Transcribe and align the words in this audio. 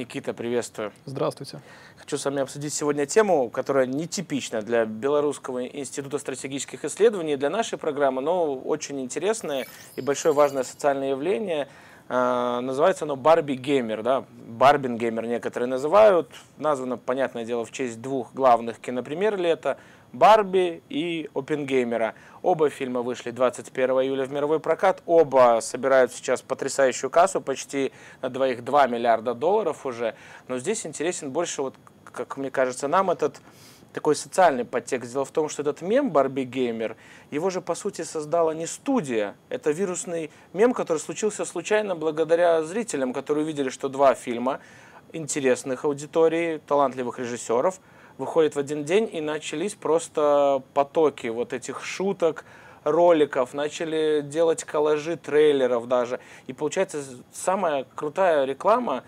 Никита, 0.00 0.32
приветствую. 0.32 0.92
Здравствуйте. 1.04 1.60
Хочу 1.98 2.16
с 2.16 2.24
вами 2.24 2.40
обсудить 2.40 2.72
сегодня 2.72 3.04
тему, 3.04 3.50
которая 3.50 3.84
нетипична 3.84 4.62
для 4.62 4.86
Белорусского 4.86 5.66
института 5.66 6.18
стратегических 6.18 6.86
исследований, 6.86 7.36
для 7.36 7.50
нашей 7.50 7.76
программы, 7.76 8.22
но 8.22 8.54
очень 8.54 8.98
интересное 8.98 9.66
и 9.96 10.00
большое 10.00 10.32
важное 10.32 10.62
социальное 10.62 11.10
явление. 11.10 11.68
А, 12.08 12.62
называется 12.62 13.04
оно 13.04 13.16
Барби 13.16 13.52
Геймер, 13.52 14.02
да? 14.02 14.24
Барбин 14.30 14.96
Геймер 14.96 15.26
некоторые 15.26 15.68
называют. 15.68 16.30
Названо, 16.56 16.96
понятное 16.96 17.44
дело, 17.44 17.66
в 17.66 17.70
честь 17.70 18.00
двух 18.00 18.32
главных 18.32 18.78
кинопремьер 18.78 19.36
лета– 19.36 19.76
Барби 20.12 20.82
и 20.88 21.30
Опенгеймера. 21.34 22.14
Оба 22.42 22.68
фильма 22.70 23.02
вышли 23.02 23.30
21 23.30 23.90
июля 23.90 24.24
в 24.24 24.32
мировой 24.32 24.60
прокат. 24.60 25.02
Оба 25.06 25.60
собирают 25.62 26.12
сейчас 26.12 26.42
потрясающую 26.42 27.10
кассу, 27.10 27.40
почти 27.40 27.92
на 28.22 28.28
двоих 28.28 28.64
2 28.64 28.86
миллиарда 28.88 29.34
долларов 29.34 29.86
уже. 29.86 30.14
Но 30.48 30.58
здесь 30.58 30.84
интересен 30.84 31.30
больше, 31.30 31.62
вот, 31.62 31.74
как 32.04 32.36
мне 32.36 32.50
кажется, 32.50 32.88
нам 32.88 33.10
этот 33.10 33.40
такой 33.92 34.16
социальный 34.16 34.64
подтекст. 34.64 35.12
Дело 35.12 35.24
в 35.24 35.30
том, 35.30 35.48
что 35.48 35.62
этот 35.62 35.80
мем 35.82 36.10
Барби 36.10 36.42
Геймер, 36.42 36.96
его 37.30 37.50
же 37.50 37.60
по 37.60 37.74
сути 37.74 38.02
создала 38.02 38.52
не 38.52 38.66
студия. 38.66 39.36
Это 39.48 39.70
вирусный 39.70 40.30
мем, 40.52 40.74
который 40.74 40.98
случился 40.98 41.44
случайно 41.44 41.94
благодаря 41.94 42.62
зрителям, 42.62 43.12
которые 43.12 43.44
увидели, 43.44 43.68
что 43.68 43.88
два 43.88 44.14
фильма 44.14 44.60
интересных 45.12 45.84
аудитории, 45.84 46.60
талантливых 46.66 47.18
режиссеров– 47.20 47.80
выходит 48.20 48.54
в 48.54 48.58
один 48.58 48.84
день, 48.84 49.08
и 49.12 49.20
начались 49.20 49.74
просто 49.74 50.62
потоки 50.74 51.26
вот 51.26 51.52
этих 51.52 51.82
шуток, 51.84 52.44
роликов, 52.84 53.52
начали 53.52 54.22
делать 54.22 54.64
коллажи 54.64 55.16
трейлеров 55.16 55.88
даже. 55.88 56.20
И 56.46 56.52
получается 56.52 57.02
самая 57.32 57.84
крутая 57.94 58.44
реклама, 58.44 59.02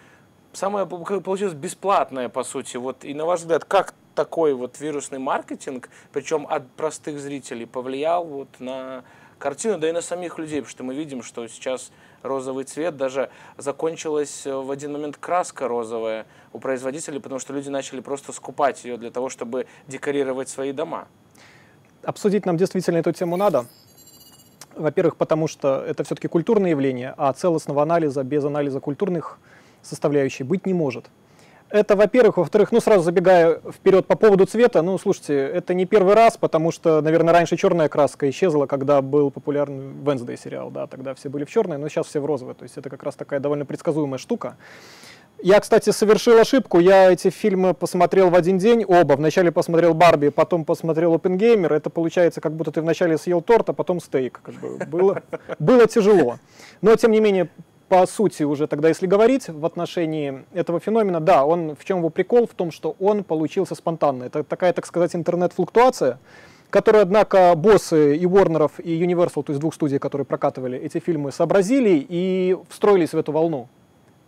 самая 0.53 0.87
получилась 0.87 1.55
бесплатная 1.55 2.29
по 2.29 2.43
сути. 2.43 2.77
Вот 2.77 3.05
и 3.05 3.15
на 3.15 3.25
ваш 3.25 3.41
взгляд, 3.41 3.65
как 3.65 3.95
такой 4.15 4.55
вот 4.55 4.81
вирусный 4.81 5.19
маркетинг, 5.19 5.89
причем 6.13 6.47
от 6.49 6.71
простых 6.73 7.19
зрителей, 7.19 7.67
повлиял 7.67 8.25
вот 8.25 8.49
на 8.59 9.05
картину, 9.39 9.79
да 9.79 9.89
и 9.89 9.93
на 9.93 10.03
самих 10.03 10.39
людей, 10.39 10.61
потому 10.61 10.71
что 10.71 10.85
мы 10.85 10.95
видим, 10.95 11.23
что 11.23 11.47
сейчас 11.49 11.91
розовый 12.23 12.65
цвет, 12.65 12.97
даже 12.97 13.31
закончилась 13.57 14.47
э, 14.47 14.55
в 14.55 14.71
один 14.71 14.93
момент 14.93 15.17
краска 15.17 15.69
розовая 15.69 16.27
у 16.53 16.59
производителей, 16.59 17.21
потому 17.21 17.39
что 17.39 17.53
люди 17.53 17.69
начали 17.69 18.01
просто 18.01 18.33
скупать 18.33 18.85
ее 18.85 18.97
для 18.97 19.11
того, 19.11 19.29
чтобы 19.29 19.67
декорировать 19.87 20.49
свои 20.49 20.73
дома. 20.73 21.09
Обсудить 22.03 22.47
нам 22.47 22.57
действительно 22.57 22.99
эту 22.99 23.13
тему 23.13 23.37
надо. 23.37 23.67
Во-первых, 24.75 25.17
потому 25.17 25.49
что 25.49 25.85
это 25.87 26.03
все-таки 26.05 26.29
культурное 26.29 26.71
явление, 26.71 27.15
а 27.17 27.33
целостного 27.33 27.83
анализа 27.83 28.25
без 28.25 28.45
анализа 28.45 28.81
культурных 28.81 29.39
составляющих 29.83 30.47
быть 30.47 30.67
не 30.67 30.75
может. 30.75 31.07
Это, 31.73 31.97
во-первых. 31.97 32.37
Во-вторых, 32.37 32.71
ну, 32.71 32.81
сразу 32.81 33.03
забегая 33.03 33.59
вперед 33.73 34.07
по 34.07 34.15
поводу 34.15 34.45
цвета, 34.45 34.83
ну, 34.83 34.99
слушайте, 34.99 35.35
это 35.35 35.73
не 35.73 35.87
первый 35.87 36.15
раз, 36.15 36.37
потому 36.37 36.71
что, 36.71 37.01
наверное, 37.01 37.33
раньше 37.33 37.57
черная 37.57 37.89
краска 37.89 38.29
исчезла, 38.29 38.67
когда 38.67 39.01
был 39.01 39.31
популярный 39.31 39.95
Wednesday 40.05 40.39
сериал, 40.39 40.71
да, 40.71 40.87
тогда 40.87 41.15
все 41.15 41.31
были 41.31 41.45
в 41.45 41.51
черной, 41.51 41.79
но 41.79 41.89
сейчас 41.89 42.09
все 42.09 42.21
в 42.21 42.27
розовой, 42.27 42.55
то 42.55 42.65
есть 42.65 42.77
это 42.77 42.91
как 42.91 43.03
раз 43.03 43.17
такая 43.17 43.41
довольно 43.41 43.65
предсказуемая 43.65 44.19
штука. 44.19 44.57
Я, 45.45 45.59
кстати, 45.61 45.91
совершил 45.91 46.39
ошибку. 46.39 46.79
Я 46.79 47.11
эти 47.11 47.29
фильмы 47.31 47.75
посмотрел 47.75 48.31
в 48.31 48.37
один 48.37 48.59
день, 48.59 48.85
оба. 48.87 49.15
Вначале 49.15 49.51
посмотрел 49.51 49.93
Барби, 49.93 50.29
потом 50.29 50.65
посмотрел 50.65 51.15
Опенгеймер. 51.15 51.73
Это 51.73 51.91
получается, 51.91 52.41
как 52.41 52.53
будто 52.53 52.71
ты 52.71 52.81
вначале 52.81 53.19
съел 53.19 53.41
торт, 53.43 53.71
а 53.71 53.73
потом 53.73 54.01
стейк. 54.01 54.41
Как 54.41 54.55
бы. 54.55 54.79
было, 54.87 55.23
было 55.59 55.89
тяжело. 55.89 56.39
Но, 56.81 56.95
тем 56.95 57.11
не 57.11 57.19
менее, 57.19 57.49
по 57.93 58.07
сути 58.07 58.43
уже 58.43 58.69
тогда, 58.69 58.89
если 58.89 59.07
говорить 59.07 59.51
в 59.51 59.67
отношении 59.67 60.47
этого 60.55 60.81
феномена, 60.81 61.21
да, 61.21 61.45
он, 61.45 61.77
в 61.77 61.85
чем 61.85 61.99
его 61.99 62.09
прикол? 62.09 62.47
В 62.47 62.55
том, 62.55 62.73
что 62.73 62.97
он 62.99 63.23
получился 63.23 63.75
спонтанно. 63.75 64.25
Это 64.25 64.43
такая, 64.45 64.73
так 64.73 64.87
сказать, 64.87 65.15
интернет-флуктуация, 65.15 66.19
которую, 66.71 67.03
однако, 67.03 67.55
боссы 67.55 68.17
и 68.17 68.25
Warner'ов, 68.25 68.81
и 68.83 68.99
Universal, 68.99 69.43
то 69.43 69.53
есть 69.53 69.61
двух 69.61 69.75
студий, 69.75 69.99
которые 69.99 70.25
прокатывали 70.25 70.79
эти 70.79 71.01
фильмы, 71.01 71.33
сообразили 71.33 72.07
и 72.09 72.57
встроились 72.71 73.13
в 73.13 73.19
эту 73.19 73.31
волну 73.31 73.69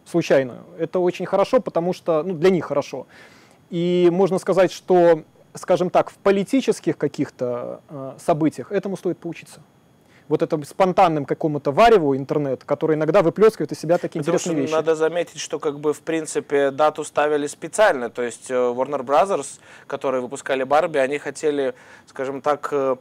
случайную. 0.05 0.65
Это 0.79 0.99
очень 0.99 1.25
хорошо, 1.25 1.59
потому 1.59 1.95
что, 1.95 2.23
ну, 2.23 2.35
для 2.35 2.51
них 2.51 2.67
хорошо. 2.67 3.07
И 3.71 4.11
можно 4.13 4.39
сказать, 4.39 4.73
что, 4.73 5.23
скажем 5.55 5.89
так, 5.89 6.11
в 6.11 6.19
политических 6.19 6.99
каких-то 6.99 7.81
э, 7.89 8.13
событиях 8.19 8.73
этому 8.73 8.99
стоит 8.99 9.17
поучиться 9.17 9.63
вот 10.29 10.43
это 10.43 10.62
спонтанным 10.65 11.27
какому-то 11.27 11.71
вареву 11.71 12.17
интернет, 12.17 12.65
который 12.65 12.97
иногда 12.97 13.23
выплескивает 13.23 13.73
из 13.73 13.79
себя 13.79 13.99
такие 13.99 14.21
Потому 14.21 14.37
интересные 14.37 14.62
вещи. 14.62 14.73
Надо 14.73 14.95
заметить, 14.95 15.41
что 15.41 15.59
как 15.59 15.79
бы 15.79 15.93
в 15.93 16.01
принципе 16.01 16.71
дату 16.71 17.05
ставили 17.05 17.47
специально, 17.47 18.11
то 18.11 18.23
есть 18.23 18.51
э, 18.51 18.55
Warner 18.55 19.05
Brothers, 19.05 19.61
которые 19.87 20.23
выпускали 20.23 20.65
Барби, 20.65 20.99
они 20.99 21.19
хотели, 21.19 21.75
скажем 22.07 22.41
так, 22.41 22.69
э, 22.73 22.97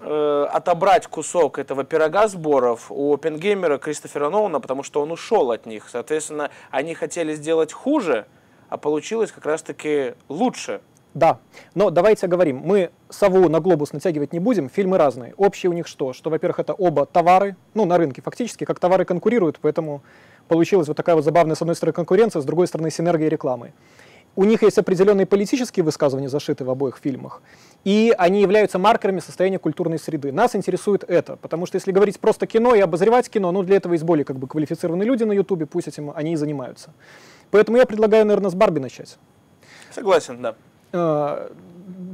э, 0.00 0.46
отобрать 0.52 1.06
кусок 1.06 1.58
этого 1.58 1.84
пирога 1.84 2.26
сборов 2.26 2.86
у 2.90 3.14
Опенгеймера 3.14 3.78
Кристофера 3.78 4.28
Ноуна, 4.28 4.60
потому 4.60 4.82
что 4.82 5.00
он 5.00 5.12
ушел 5.12 5.52
от 5.52 5.66
них. 5.66 5.88
Соответственно, 5.88 6.50
они 6.70 6.94
хотели 6.94 7.34
сделать 7.34 7.72
хуже, 7.72 8.26
а 8.68 8.76
получилось 8.76 9.30
как 9.30 9.46
раз-таки 9.46 10.14
лучше. 10.28 10.80
Да, 11.16 11.38
но 11.74 11.88
давайте 11.88 12.26
говорим, 12.26 12.58
мы 12.62 12.90
сову 13.08 13.48
на 13.48 13.60
глобус 13.60 13.94
натягивать 13.94 14.34
не 14.34 14.38
будем, 14.38 14.68
фильмы 14.68 14.98
разные. 14.98 15.32
Общее 15.38 15.70
у 15.70 15.72
них 15.72 15.86
что? 15.86 16.12
Что, 16.12 16.28
во-первых, 16.28 16.58
это 16.58 16.74
оба 16.74 17.06
товары, 17.06 17.56
ну, 17.72 17.86
на 17.86 17.96
рынке 17.96 18.20
фактически, 18.20 18.64
как 18.64 18.78
товары 18.78 19.06
конкурируют, 19.06 19.58
поэтому 19.62 20.02
получилась 20.46 20.88
вот 20.88 20.96
такая 20.98 21.16
вот 21.16 21.24
забавная, 21.24 21.54
с 21.54 21.62
одной 21.62 21.74
стороны, 21.74 21.94
конкуренция, 21.94 22.42
с 22.42 22.44
другой 22.44 22.66
стороны, 22.66 22.90
синергия 22.90 23.30
рекламы. 23.30 23.72
У 24.34 24.44
них 24.44 24.62
есть 24.62 24.76
определенные 24.76 25.24
политические 25.24 25.84
высказывания, 25.84 26.28
зашиты 26.28 26.66
в 26.66 26.70
обоих 26.70 26.98
фильмах, 26.98 27.40
и 27.84 28.14
они 28.18 28.42
являются 28.42 28.78
маркерами 28.78 29.20
состояния 29.20 29.58
культурной 29.58 29.98
среды. 29.98 30.32
Нас 30.32 30.54
интересует 30.54 31.02
это, 31.02 31.36
потому 31.36 31.64
что 31.64 31.76
если 31.76 31.92
говорить 31.92 32.20
просто 32.20 32.46
кино 32.46 32.74
и 32.74 32.80
обозревать 32.80 33.30
кино, 33.30 33.52
ну, 33.52 33.62
для 33.62 33.76
этого 33.76 33.94
есть 33.94 34.04
более 34.04 34.26
как 34.26 34.36
бы 34.36 34.46
квалифицированные 34.48 35.06
люди 35.06 35.24
на 35.24 35.32
Ютубе, 35.32 35.64
пусть 35.64 35.88
этим 35.88 36.12
они 36.14 36.34
и 36.34 36.36
занимаются. 36.36 36.92
Поэтому 37.50 37.78
я 37.78 37.86
предлагаю, 37.86 38.26
наверное, 38.26 38.50
с 38.50 38.54
Барби 38.54 38.80
начать. 38.80 39.16
Согласен, 39.94 40.42
да. 40.42 40.56
Э, 40.92 41.48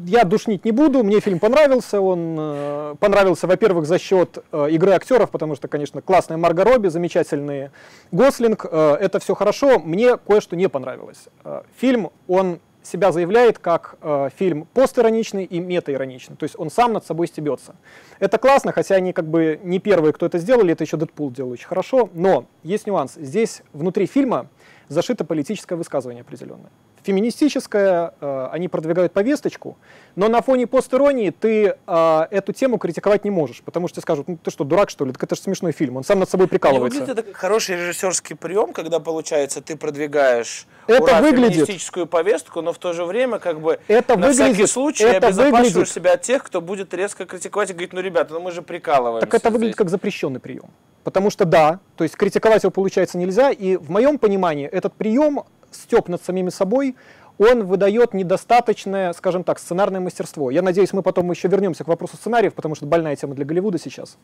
я 0.05 0.25
душнить 0.25 0.65
не 0.65 0.73
буду, 0.73 1.05
мне 1.05 1.21
фильм 1.21 1.39
понравился, 1.39 2.01
он 2.01 2.37
э, 2.39 2.95
понравился, 2.99 3.47
во-первых, 3.47 3.87
за 3.87 3.99
счет 3.99 4.39
э, 4.51 4.71
игры 4.71 4.93
актеров, 4.93 5.31
потому 5.31 5.55
что, 5.55 5.69
конечно, 5.69 6.03
классная 6.03 6.37
Марго 6.37 6.65
Робби, 6.65 6.89
замечательный 6.89 7.71
Гослинг, 8.11 8.65
это 8.65 9.21
все 9.21 9.35
хорошо, 9.35 9.79
мне 9.79 10.17
кое-что 10.17 10.57
не 10.57 10.69
понравилось. 10.69 11.29
Фильм, 11.77 12.11
он 12.27 12.59
себя 12.83 13.13
заявляет 13.13 13.59
как 13.59 13.97
э, 14.03 14.29
фильм 14.37 14.67
постироничный 14.75 15.45
и 15.45 15.61
метаироничный, 15.61 16.37
то 16.37 16.45
есть 16.45 16.59
он 16.59 16.71
сам 16.71 16.93
над 16.93 17.07
собой 17.07 17.29
стебется. 17.29 17.77
Это 18.19 18.39
классно, 18.39 18.73
хотя 18.73 18.97
они 18.97 19.13
как 19.13 19.27
бы 19.27 19.61
не 19.63 19.79
первые, 19.79 20.13
кто 20.13 20.27
это 20.27 20.39
сделали, 20.39 20.73
это 20.73 20.85
еще 20.85 20.97
Дэдпул 20.97 21.31
делал 21.31 21.53
очень 21.53 21.67
хорошо, 21.67 22.11
но 22.13 22.47
есть 22.63 22.87
нюанс. 22.87 23.15
Здесь 23.15 23.63
внутри 23.73 24.07
фильма 24.07 24.49
зашито 24.93 25.25
политическое 25.25 25.77
высказывание 25.77 26.23
определенное 26.23 26.71
феминистическая, 27.03 28.15
э, 28.21 28.49
они 28.53 28.69
продвигают 28.69 29.13
повесточку, 29.13 29.77
но 30.17 30.29
на 30.29 30.43
фоне 30.43 30.67
постиронии 30.67 31.31
ты 31.31 31.77
э, 31.87 32.27
эту 32.31 32.53
тему 32.53 32.79
критиковать 32.79 33.25
не 33.25 33.31
можешь, 33.31 33.63
потому 33.63 33.89
что 33.89 34.01
скажут, 34.01 34.29
ну 34.29 34.39
ты 34.43 34.51
что, 34.51 34.65
дурак 34.65 34.91
что 34.91 35.05
ли, 35.05 35.13
так 35.13 35.23
это 35.23 35.35
же 35.35 35.41
смешной 35.41 35.73
фильм, 35.73 35.97
он 35.97 36.05
сам 36.05 36.21
над 36.21 36.31
собой 36.31 36.49
прикалывается. 36.49 37.01
Не 37.01 37.07
выглядит 37.07 37.27
это 37.27 37.37
хороший 37.37 37.77
режиссерский 37.77 38.37
прием, 38.37 38.73
когда, 38.73 39.01
получается, 39.01 39.61
ты 39.61 39.77
продвигаешь 39.77 40.67
это 40.87 41.03
ура, 41.03 41.21
выглядит, 41.21 41.53
феминистическую 41.53 42.07
повестку, 42.07 42.61
но 42.63 42.73
в 42.73 42.79
то 42.79 42.93
же 42.93 43.05
время 43.05 43.39
как 43.39 43.61
бы 43.61 43.79
это 43.89 44.17
на 44.17 44.29
выглядит, 44.29 44.55
всякий 44.55 44.67
случай 44.67 45.05
это 45.05 45.29
обезопасиваешь 45.29 45.67
выглядит, 45.69 45.89
себя 45.89 46.13
от 46.15 46.23
тех, 46.23 46.43
кто 46.45 46.61
будет 46.61 46.95
резко 46.95 47.25
критиковать 47.25 47.71
и 47.71 47.73
говорить, 47.73 47.93
ну 47.93 48.01
ребята, 48.01 48.35
ну 48.35 48.41
мы 48.41 48.53
же 48.53 48.63
прикалываемся. 48.63 49.27
Так 49.27 49.35
это 49.35 49.49
здесь. 49.49 49.53
выглядит 49.53 49.77
как 49.77 49.89
запрещенный 49.89 50.41
прием. 50.41 50.71
Потому 51.05 51.31
что 51.31 51.45
да, 51.45 51.81
то 51.97 52.05
есть 52.05 52.17
критиковать 52.17 52.63
его 52.63 52.71
получается 52.71 53.19
нельзя, 53.19 53.51
и 53.51 53.77
в 53.77 53.91
моем 53.91 54.19
понимании 54.19 54.69
этот 54.83 54.95
прием 54.95 55.45
степ 55.71 56.09
над 56.09 56.23
самими 56.23 56.51
собой, 56.51 56.97
он 57.39 57.65
выдает 57.65 58.15
недостаточное, 58.15 59.13
скажем 59.13 59.45
так, 59.45 59.59
сценарное 59.59 60.01
мастерство. 60.01 60.51
Я 60.51 60.63
надеюсь, 60.63 60.93
мы 60.93 61.03
потом 61.03 61.31
еще 61.31 61.49
вернемся 61.49 61.85
к 61.85 61.89
вопросу 61.89 62.17
сценариев, 62.17 62.55
потому 62.55 62.75
что 62.75 62.87
больная 62.87 63.17
тема 63.17 63.35
для 63.35 63.45
Голливуда 63.45 63.79
сейчас. 63.79 64.19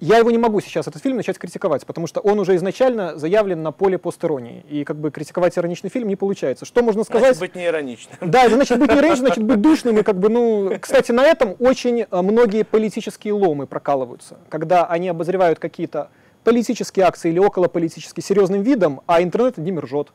Я 0.00 0.18
его 0.18 0.30
не 0.30 0.38
могу 0.38 0.60
сейчас, 0.60 0.86
этот 0.86 1.02
фильм, 1.02 1.16
начать 1.16 1.38
критиковать, 1.38 1.84
потому 1.84 2.06
что 2.06 2.20
он 2.20 2.38
уже 2.38 2.54
изначально 2.54 3.18
заявлен 3.18 3.64
на 3.64 3.72
поле 3.72 3.98
постеронии. 3.98 4.64
И 4.70 4.84
как 4.84 4.96
бы 4.96 5.10
критиковать 5.10 5.58
ироничный 5.58 5.90
фильм 5.90 6.06
не 6.06 6.14
получается. 6.14 6.64
Что 6.64 6.84
можно 6.84 7.02
сказать? 7.02 7.36
Значит, 7.36 7.40
быть 7.40 7.54
не 7.56 7.66
ироничным. 7.66 8.16
Да, 8.20 8.48
значит 8.48 8.78
быть 8.78 8.92
не 8.92 8.96
ироничным, 8.96 9.26
значит 9.26 9.42
быть 9.42 9.60
душным. 9.60 9.98
И 9.98 10.04
как 10.04 10.16
бы, 10.16 10.28
ну, 10.28 10.72
кстати, 10.80 11.10
на 11.10 11.24
этом 11.24 11.56
очень 11.58 12.02
э, 12.02 12.22
многие 12.22 12.62
политические 12.62 13.32
ломы 13.32 13.66
прокалываются. 13.66 14.38
Когда 14.48 14.86
они 14.86 15.08
обозревают 15.08 15.58
какие-то 15.58 16.10
политические 16.48 17.04
акции 17.04 17.28
или 17.30 17.38
околополитические 17.38 18.24
серьезным 18.24 18.62
видом, 18.62 19.02
а 19.06 19.22
интернет 19.22 19.58
над 19.58 19.66
ними 19.66 19.80
ржет. 19.80 20.08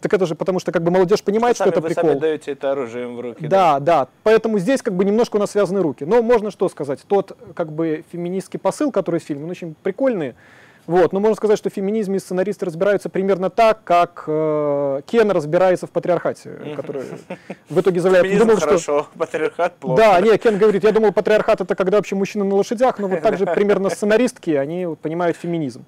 Так 0.00 0.14
это 0.14 0.24
же 0.24 0.36
потому, 0.36 0.60
что 0.60 0.70
как 0.70 0.84
бы 0.84 0.90
молодежь 0.92 1.22
понимает, 1.22 1.56
что, 1.56 1.64
что 1.64 1.70
это 1.70 1.80
вы 1.80 1.88
прикол. 1.88 2.10
Сами 2.10 2.20
даете 2.20 2.52
это 2.52 2.70
оружие 2.70 3.06
им 3.06 3.16
в 3.16 3.20
руки. 3.20 3.46
Да, 3.48 3.80
да, 3.80 4.04
да. 4.04 4.08
Поэтому 4.22 4.60
здесь 4.60 4.82
как 4.82 4.94
бы 4.94 5.04
немножко 5.04 5.36
у 5.36 5.38
нас 5.40 5.50
связаны 5.50 5.82
руки. 5.82 6.04
Но 6.04 6.22
можно 6.22 6.52
что 6.52 6.68
сказать? 6.68 7.00
Тот 7.08 7.36
как 7.54 7.72
бы 7.72 8.04
феминистский 8.12 8.60
посыл, 8.60 8.92
который 8.92 9.18
в 9.18 9.24
фильме, 9.24 9.44
он 9.44 9.50
очень 9.50 9.74
прикольный. 9.82 10.36
Вот, 10.86 11.12
но 11.12 11.20
можно 11.20 11.36
сказать, 11.36 11.58
что 11.58 11.70
в 11.70 11.72
феминизме 11.72 12.18
сценаристы 12.18 12.66
разбираются 12.66 13.08
примерно 13.08 13.50
так, 13.50 13.84
как 13.84 14.24
э, 14.26 15.02
Кен 15.06 15.30
разбирается 15.30 15.86
в 15.86 15.90
патриархате, 15.90 16.74
который 16.76 17.02
в 17.68 17.80
итоге 17.80 18.00
заявляет... 18.00 18.26
Феминизм 18.26 18.46
думал, 18.46 18.60
хорошо, 18.60 18.78
что... 18.80 19.18
патриархат 19.18 19.76
плохо. 19.76 20.02
Да, 20.02 20.20
не, 20.20 20.36
Кен 20.38 20.58
говорит, 20.58 20.82
я 20.84 20.92
думал, 20.92 21.12
патриархат 21.12 21.60
это 21.60 21.74
когда 21.74 21.98
вообще 21.98 22.16
мужчины 22.16 22.44
на 22.44 22.54
лошадях, 22.54 22.98
но 22.98 23.08
вот 23.08 23.20
так 23.20 23.38
же 23.38 23.46
примерно 23.46 23.90
сценаристки, 23.90 24.50
они 24.50 24.86
вот 24.86 24.98
понимают 24.98 25.36
феминизм. 25.36 25.84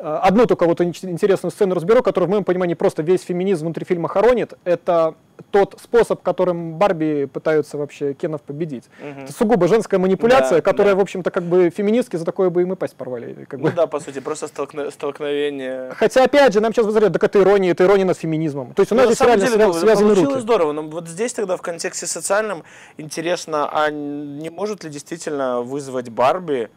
Э, 0.00 0.20
одну 0.22 0.46
только 0.46 0.66
вот 0.66 0.80
интересную 0.80 1.50
сцену 1.50 1.74
разберу, 1.74 2.02
которая 2.02 2.28
в 2.28 2.30
моем 2.30 2.44
понимании 2.44 2.74
просто 2.74 3.02
весь 3.02 3.22
феминизм 3.22 3.66
внутри 3.66 3.84
фильма 3.84 4.08
хоронит. 4.08 4.54
Это 4.64 5.14
тот 5.50 5.78
способ, 5.82 6.22
которым 6.22 6.74
Барби 6.74 7.24
пытаются 7.32 7.78
вообще 7.78 8.12
Кенов 8.12 8.42
победить. 8.42 8.84
Угу. 9.00 9.20
Это 9.22 9.32
сугубо 9.32 9.66
женская 9.66 9.98
манипуляция, 9.98 10.58
да, 10.58 10.62
которая, 10.62 10.94
да. 10.94 11.00
в 11.00 11.02
общем-то, 11.02 11.30
как 11.30 11.44
бы 11.44 11.70
феминистки 11.70 12.16
за 12.16 12.24
такое 12.24 12.50
бы 12.50 12.62
и 12.62 12.74
пасть 12.76 12.94
порвали. 12.94 13.46
Как 13.48 13.58
ну 13.58 13.66
бы. 13.66 13.72
да, 13.72 13.86
по 13.86 13.98
сути, 13.98 14.20
просто 14.20 14.46
столкно- 14.46 14.90
столкновение. 14.90 15.90
Хотя, 15.96 16.24
опять 16.24 16.52
же, 16.52 16.60
нам 16.60 16.72
сейчас 16.72 16.86
возразят, 16.86 17.12
так 17.12 17.24
это 17.24 17.40
ирония, 17.40 17.72
это 17.72 17.84
ирония 17.84 18.04
над 18.04 18.16
феминизмом. 18.16 18.74
То 18.74 18.82
есть 18.82 18.92
у 18.92 18.94
нас 18.94 19.06
ну, 19.06 19.12
здесь 19.12 19.26
реально 19.26 19.46
деле, 19.46 19.56
свя- 19.56 19.72
связаны 19.72 20.14
руки. 20.14 20.24
руки. 20.24 20.40
здорово, 20.40 20.72
но 20.72 20.82
вот 20.82 21.08
здесь 21.08 21.32
тогда 21.32 21.56
в 21.56 21.62
контексте 21.62 22.06
социальном 22.06 22.62
интересно, 22.96 23.68
а 23.72 23.90
не 23.90 24.50
может 24.50 24.84
ли 24.84 24.90
действительно 24.90 25.60
вызвать 25.62 26.08
Барби 26.08 26.68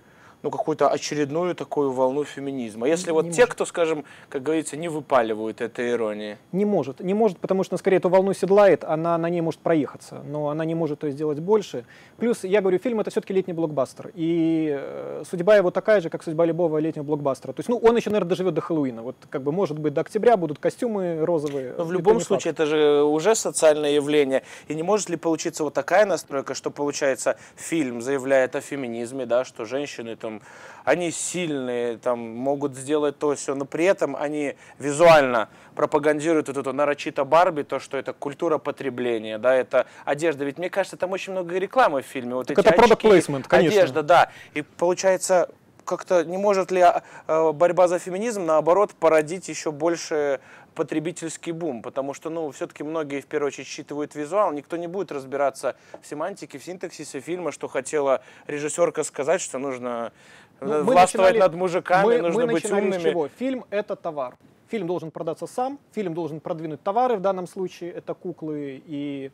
ну, 0.44 0.50
какую-то 0.50 0.90
очередную 0.90 1.56
такую 1.56 1.92
волну 1.92 2.24
феминизма. 2.24 2.88
Если 2.88 3.08
не, 3.08 3.14
вот 3.14 3.26
не 3.26 3.32
те, 3.32 3.42
может. 3.42 3.54
кто, 3.54 3.66
скажем, 3.66 4.06
как 4.30 4.44
говорится, 4.44 4.78
не 4.78 4.90
выпаливают 4.90 5.62
этой 5.62 5.92
иронии. 5.92 6.38
Не 6.52 6.66
может. 6.66 7.00
Не 7.00 7.14
может, 7.14 7.38
потому 7.38 7.64
что, 7.64 7.78
скорее, 7.78 7.98
эту 7.98 8.10
волну 8.10 8.34
седлает, 8.34 8.84
она 8.84 9.18
на 9.18 9.30
ней 9.30 9.42
может 9.42 9.60
проехаться, 9.60 10.22
но 10.26 10.50
она 10.50 10.66
не 10.66 10.76
может 10.76 11.00
то 11.00 11.10
сделать 11.10 11.40
больше. 11.40 11.86
Плюс, 12.18 12.44
я 12.44 12.62
говорю, 12.62 12.80
фильм 12.80 13.00
это 13.00 13.12
все-таки 13.12 13.34
летний 13.34 13.54
блокбастер. 13.54 14.12
И 14.16 14.76
э, 14.80 15.24
судьба 15.30 15.58
его 15.58 15.72
такая 15.72 16.02
же, 16.02 16.10
как 16.10 16.24
судьба 16.24 16.46
любого 16.46 16.78
летнего 16.78 17.04
блокбастера. 17.04 17.54
То 17.54 17.60
есть, 17.60 17.70
ну, 17.70 17.78
он 17.78 17.96
еще, 17.96 18.10
наверное, 18.10 18.30
доживет 18.30 18.54
до 18.54 18.62
Хэллоуина. 18.62 19.02
Вот, 19.04 19.16
как 19.30 19.44
бы, 19.44 19.52
может 19.52 19.78
быть, 19.78 19.94
до 19.94 20.02
октября 20.02 20.38
будут 20.38 20.60
костюмы 20.60 21.20
розовые. 21.26 21.74
Но 21.78 21.84
в 21.84 21.92
любом 21.92 22.20
случае, 22.20 22.54
факт. 22.54 22.60
это 22.62 22.66
же 22.66 23.04
уже 23.04 23.36
социальное 23.36 23.92
явление. 23.92 24.44
И 24.68 24.76
не 24.76 24.84
может 24.84 25.10
ли 25.10 25.18
получиться 25.18 25.64
вот 25.64 25.74
такая 25.74 26.06
настройка, 26.06 26.54
что, 26.54 26.72
получается, 26.72 27.38
фильм 27.56 28.02
заявляет 28.02 28.56
о 28.56 28.62
феминизме, 28.62 29.26
да, 29.26 29.46
что 29.46 29.66
женщины 29.66 30.16
там 30.16 30.31
там, 30.32 30.42
они 30.84 31.12
сильные, 31.12 31.98
там, 31.98 32.20
могут 32.20 32.76
сделать 32.76 33.18
то 33.20 33.36
все, 33.36 33.54
но 33.56 33.66
при 33.66 33.86
этом 33.86 34.16
они 34.16 34.56
визуально 34.80 35.50
пропагандируют 35.76 36.48
вот 36.48 36.58
эту 36.58 36.74
нарочито 36.74 37.24
Барби, 37.24 37.64
то, 37.64 37.80
что 37.80 37.98
это 37.98 38.14
культура 38.14 38.58
потребления, 38.58 39.38
да, 39.38 39.54
это 39.54 39.86
одежда. 40.06 40.46
Ведь 40.46 40.58
мне 40.58 40.70
кажется, 40.70 40.98
там 40.98 41.12
очень 41.12 41.34
много 41.34 41.58
рекламы 41.58 42.02
в 42.02 42.06
фильме. 42.06 42.36
Вот 42.36 42.48
так 42.48 42.58
эти 42.58 42.68
это 42.68 42.84
очки, 42.84 43.08
placement, 43.08 43.46
конечно. 43.48 43.80
Одежда, 43.80 44.04
да. 44.04 44.32
И 44.54 44.62
получается, 44.64 45.50
как-то 45.86 46.24
не 46.24 46.38
может 46.38 46.72
ли 46.72 46.82
а, 46.82 47.04
а, 47.28 47.52
борьба 47.52 47.88
за 47.88 48.00
феминизм, 48.00 48.46
наоборот, 48.46 48.92
породить 48.94 49.50
еще 49.50 49.72
больше 49.72 50.40
потребительский 50.76 51.52
бум, 51.52 51.82
потому 51.82 52.14
что, 52.14 52.30
ну, 52.30 52.50
все-таки 52.52 52.84
многие, 52.84 53.22
в 53.22 53.26
первую 53.26 53.48
очередь, 53.48 53.68
считывают 53.68 54.16
визуал, 54.16 54.52
никто 54.54 54.78
не 54.78 54.88
будет 54.88 55.12
разбираться 55.12 55.76
в 56.02 56.08
семантике, 56.08 56.58
в 56.58 56.64
синтаксисе 56.64 57.20
фильма, 57.20 57.52
что 57.52 57.68
хотела 57.68 58.22
режиссерка 58.48 59.04
сказать, 59.04 59.42
что 59.42 59.60
нужно 59.60 60.12
ну, 60.60 60.84
властвовать 60.84 61.34
начинали, 61.34 61.40
над 61.40 61.56
мужиками, 61.56 62.06
мы, 62.06 62.22
нужно 62.22 62.46
мы 62.46 62.54
быть 62.54 62.72
умными. 62.72 63.00
С 63.00 63.02
чего? 63.02 63.28
Фильм— 63.28 63.66
это 63.70 63.96
товар. 63.96 64.36
Фильм 64.70 64.88
должен 64.88 65.12
продаться 65.12 65.48
сам, 65.48 65.80
фильм 65.92 66.14
должен 66.14 66.40
продвинуть 66.40 66.82
товары, 66.82 67.18
в 67.18 67.22
данном 67.22 67.48
случае 67.48 67.92
это 67.92 68.14
куклы 68.14 68.82
и 68.86 69.32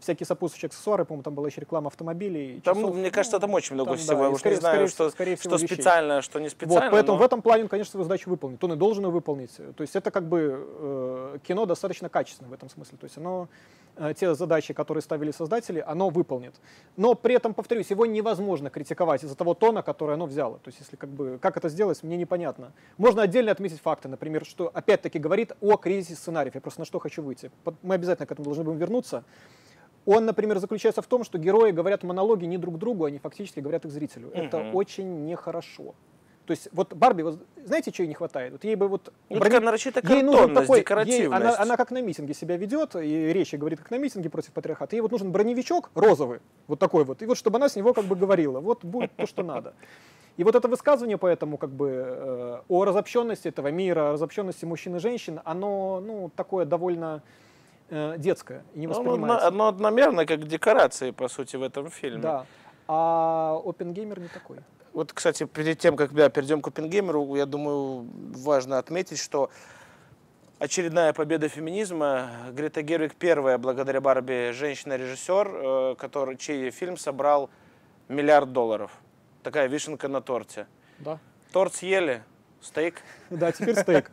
всякие 0.00 0.26
сопутствующие 0.26 0.68
аксессуары, 0.68 1.04
по-моему, 1.04 1.22
там 1.22 1.34
была 1.34 1.48
еще 1.48 1.60
реклама 1.60 1.88
автомобилей. 1.88 2.60
Там, 2.64 2.76
часов. 2.76 2.96
мне 2.96 3.10
кажется, 3.10 3.38
там 3.38 3.52
очень 3.54 3.74
много 3.74 3.90
там, 3.90 3.98
всего. 3.98 4.18
Да, 4.18 4.24
Я 4.24 4.30
уж 4.30 4.40
скорее, 4.40 4.54
не 4.56 4.60
знаю, 4.60 4.74
скорее, 4.74 4.88
что, 4.88 5.10
скорее 5.10 5.36
всего, 5.36 5.58
что 5.58 5.66
специально, 5.66 6.22
что 6.22 6.38
не 6.38 6.48
специально. 6.48 6.84
Вот, 6.86 6.90
поэтому 6.90 7.18
но... 7.18 7.22
в 7.22 7.26
этом 7.26 7.42
плане 7.42 7.64
он, 7.64 7.68
конечно, 7.68 7.92
свою 7.92 8.04
задачу 8.04 8.30
выполнит. 8.30 8.62
Он 8.62 8.72
и 8.72 8.76
должен 8.76 9.04
ее 9.04 9.10
выполнить. 9.10 9.56
То 9.56 9.80
есть 9.80 9.96
это 9.96 10.10
как 10.10 10.28
бы 10.28 10.66
э, 10.78 11.38
кино 11.46 11.66
достаточно 11.66 12.08
качественное 12.08 12.50
в 12.50 12.52
этом 12.52 12.68
смысле. 12.68 12.98
То 12.98 13.04
есть 13.04 13.16
оно 13.16 13.48
э, 13.96 14.12
те 14.18 14.34
задачи, 14.34 14.74
которые 14.74 15.02
ставили 15.02 15.30
создатели, 15.30 15.82
оно 15.86 16.10
выполнит. 16.10 16.54
Но 16.96 17.14
при 17.14 17.34
этом, 17.34 17.54
повторюсь, 17.54 17.90
его 17.90 18.06
невозможно 18.06 18.70
критиковать 18.70 19.24
из-за 19.24 19.34
того 19.34 19.54
тона, 19.54 19.82
который 19.82 20.14
оно 20.14 20.26
взяло. 20.26 20.58
То 20.58 20.68
есть 20.68 20.80
если 20.80 20.96
как 20.96 21.08
бы, 21.08 21.38
как 21.40 21.56
это 21.56 21.68
сделать, 21.68 22.02
мне 22.02 22.16
непонятно. 22.16 22.72
Можно 22.98 23.22
отдельно 23.22 23.52
отметить 23.52 23.80
факты, 23.80 24.08
например, 24.08 24.44
что 24.44 24.70
опять-таки 24.72 25.18
говорит 25.18 25.52
о 25.60 25.76
кризисе 25.76 26.16
сценариев. 26.16 26.54
Я 26.54 26.60
просто 26.60 26.80
на 26.80 26.86
что 26.86 26.98
хочу 26.98 27.22
выйти. 27.22 27.50
Мы 27.82 27.94
обязательно 27.94 28.26
к 28.26 28.32
этому 28.32 28.44
должны 28.44 28.64
будем 28.64 28.78
вернуться. 28.78 29.24
Он, 30.06 30.24
например, 30.24 30.58
заключается 30.58 31.02
в 31.02 31.06
том, 31.06 31.24
что 31.24 31.36
герои 31.36 31.72
говорят 31.72 32.04
монологи 32.04 32.44
не 32.44 32.58
друг 32.58 32.78
другу, 32.78 33.04
они 33.04 33.18
фактически 33.18 33.60
говорят 33.60 33.84
их 33.84 33.90
зрителю. 33.90 34.28
Угу. 34.28 34.38
Это 34.38 34.70
очень 34.72 35.26
нехорошо. 35.26 35.94
То 36.46 36.52
есть 36.52 36.68
вот 36.72 36.94
Барби, 36.94 37.22
вот, 37.22 37.40
знаете, 37.64 37.90
что 37.92 38.04
ей 38.04 38.08
не 38.08 38.14
хватает? 38.14 38.52
Вот 38.52 38.62
ей 38.62 38.76
бы 38.76 38.86
вот... 38.86 39.12
Ну, 39.28 39.40
брони... 39.40 39.58
нарочито 39.58 40.00
ей 40.08 40.22
нужен 40.22 40.54
такой, 40.54 40.84
ей, 41.04 41.26
она, 41.26 41.58
она 41.58 41.76
как 41.76 41.90
на 41.90 42.00
митинге 42.00 42.34
себя 42.34 42.56
ведет, 42.56 42.94
и 42.94 43.32
речи 43.32 43.56
говорит 43.56 43.80
как 43.80 43.90
на 43.90 43.98
митинге 43.98 44.30
против 44.30 44.52
патриархата. 44.52 44.94
Ей 44.94 45.02
вот 45.02 45.10
нужен 45.10 45.32
броневичок 45.32 45.90
розовый, 45.96 46.38
вот 46.68 46.78
такой 46.78 47.04
вот, 47.04 47.20
и 47.22 47.26
вот 47.26 47.36
чтобы 47.36 47.56
она 47.56 47.68
с 47.68 47.74
него 47.74 47.92
как 47.92 48.04
бы 48.04 48.14
говорила, 48.14 48.60
вот 48.60 48.84
будет 48.84 49.10
то, 49.16 49.26
что 49.26 49.42
надо. 49.42 49.74
И 50.36 50.44
вот 50.44 50.54
это 50.54 50.68
высказывание 50.68 51.18
поэтому 51.18 51.56
как 51.56 51.70
бы 51.70 51.88
э, 51.88 52.60
о 52.68 52.84
разобщенности 52.84 53.48
этого 53.48 53.72
мира, 53.72 54.10
о 54.10 54.12
разобщенности 54.12 54.66
мужчин 54.66 54.96
и 54.96 54.98
женщин, 55.00 55.40
оно 55.44 56.00
ну, 56.06 56.30
такое 56.36 56.64
довольно 56.64 57.22
детское 57.90 58.64
и 58.74 58.80
не 58.80 58.86
воспринимается. 58.86 59.46
Оно, 59.46 59.64
оно 59.64 59.68
одномерно, 59.68 60.26
как 60.26 60.46
декорации, 60.46 61.10
по 61.10 61.28
сути, 61.28 61.56
в 61.56 61.62
этом 61.62 61.90
фильме. 61.90 62.22
Да. 62.22 62.46
А 62.88 63.60
Опенгеймер 63.64 64.20
не 64.20 64.28
такой. 64.28 64.58
Вот, 64.92 65.12
кстати, 65.12 65.44
перед 65.44 65.78
тем, 65.78 65.96
как 65.96 66.12
да, 66.14 66.30
перейдем 66.30 66.62
к 66.62 66.68
Опенгеймеру, 66.68 67.34
я 67.34 67.46
думаю, 67.46 68.06
важно 68.34 68.78
отметить, 68.78 69.18
что 69.18 69.50
очередная 70.58 71.12
победа 71.12 71.48
феминизма. 71.48 72.30
Грета 72.52 72.82
Гервик 72.82 73.14
первая, 73.14 73.58
благодаря 73.58 74.00
Барби, 74.00 74.52
женщина-режиссер, 74.52 75.48
э, 75.52 75.94
который, 75.98 76.36
чей 76.36 76.70
фильм 76.70 76.96
собрал 76.96 77.50
миллиард 78.08 78.52
долларов. 78.52 78.90
Такая 79.42 79.68
вишенка 79.68 80.08
на 80.08 80.20
торте. 80.20 80.66
Да. 80.98 81.18
Торт 81.52 81.74
съели, 81.74 82.22
Стейк? 82.66 82.96
Да, 83.30 83.52
теперь 83.52 83.76
стейк. 83.76 84.10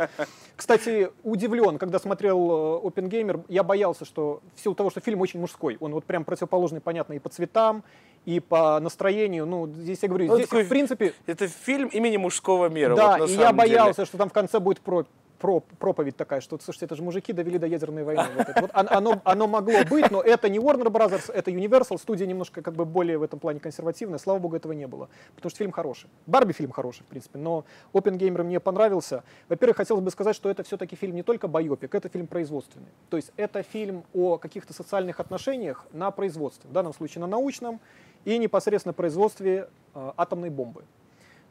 Кстати, 0.55 1.09
удивлен, 1.23 1.77
когда 1.77 2.00
смотрел 2.00 2.81
Опенгеймер, 2.85 3.41
я 3.50 3.63
боялся, 3.63 4.05
что 4.05 4.41
в 4.55 4.61
силу 4.61 4.75
того, 4.75 4.89
что 4.89 5.01
фильм 5.01 5.21
очень 5.21 5.39
мужской, 5.39 5.77
он 5.79 5.94
вот 5.94 6.05
прям 6.05 6.23
противоположный, 6.23 6.79
понятно, 6.79 7.13
и 7.13 7.19
по 7.19 7.29
цветам, 7.29 7.83
и 8.25 8.39
по 8.39 8.80
настроению, 8.80 9.45
ну, 9.45 9.68
здесь 9.68 9.99
я 10.01 10.07
говорю, 10.07 10.28
ну, 10.28 10.35
здесь, 10.35 10.47
такой, 10.47 10.63
в 10.63 10.69
принципе... 10.69 11.13
Это 11.25 11.47
фильм 11.47 11.89
имени 11.89 12.16
мужского 12.16 12.69
мира. 12.69 12.95
Да, 12.95 13.18
вот, 13.18 13.30
и 13.30 13.33
я 13.33 13.51
боялся, 13.51 13.97
деле. 13.97 14.06
что 14.06 14.18
там 14.18 14.30
в 14.30 14.33
конце 14.33 14.59
будет 14.59 14.80
про 14.80 14.94
про, 14.94 15.06
проповедь 15.44 16.16
такая, 16.16 16.42
что, 16.42 16.57
слушайте, 16.62 16.85
это 16.85 16.95
же 16.95 17.04
мужики 17.04 17.33
довели 17.33 17.57
до 17.57 17.68
ядерной 17.68 18.04
войны. 18.04 18.26
Вот 18.35 18.47
вот 18.62 18.69
оно, 18.73 19.21
оно 19.23 19.47
могло 19.47 19.83
быть, 19.90 20.09
но 20.12 20.21
это 20.21 20.50
не 20.50 20.59
Warner 20.59 20.90
Brothers, 20.90 21.31
это 21.31 21.52
Universal, 21.52 21.97
студия 22.00 22.26
немножко 22.26 22.62
как 22.62 22.76
бы 22.76 22.85
более 22.85 23.18
в 23.18 23.23
этом 23.23 23.40
плане 23.40 23.59
консервативная, 23.59 24.19
слава 24.19 24.40
богу, 24.40 24.56
этого 24.56 24.71
не 24.71 24.88
было, 24.88 25.09
потому 25.35 25.50
что 25.50 25.57
фильм 25.57 25.71
хороший. 25.71 26.09
Барби 26.26 26.54
фильм 26.54 26.71
хороший, 26.71 27.04
в 27.04 27.07
принципе, 27.07 27.40
но 27.40 27.66
Опенгеймер 27.94 28.44
мне 28.44 28.59
понравился. 28.59 29.23
Во-первых, 29.50 29.78
хотелось 29.78 30.04
бы 30.04 30.12
сказать, 30.12 30.35
что 30.35 30.50
это 30.50 30.64
все-таки 30.64 30.95
фильм 30.95 31.16
не 31.16 31.23
только 31.23 31.47
байопик, 31.47 31.94
это 31.94 32.09
фильм 32.09 32.28
производственный. 32.28 32.90
То 33.09 33.18
есть 33.18 33.31
это 33.38 33.64
фильм 33.64 34.04
о 34.14 34.38
каких-то 34.38 34.73
социальных 34.73 35.19
отношениях 35.19 35.85
на 35.92 36.12
производстве, 36.12 36.69
в 36.69 36.73
данном 36.73 36.94
случае 36.94 37.21
на 37.21 37.28
научном 37.28 37.80
и 38.26 38.38
непосредственно 38.38 38.94
производстве 38.94 39.68
э, 39.94 40.12
атомной 40.16 40.50
бомбы. 40.50 40.85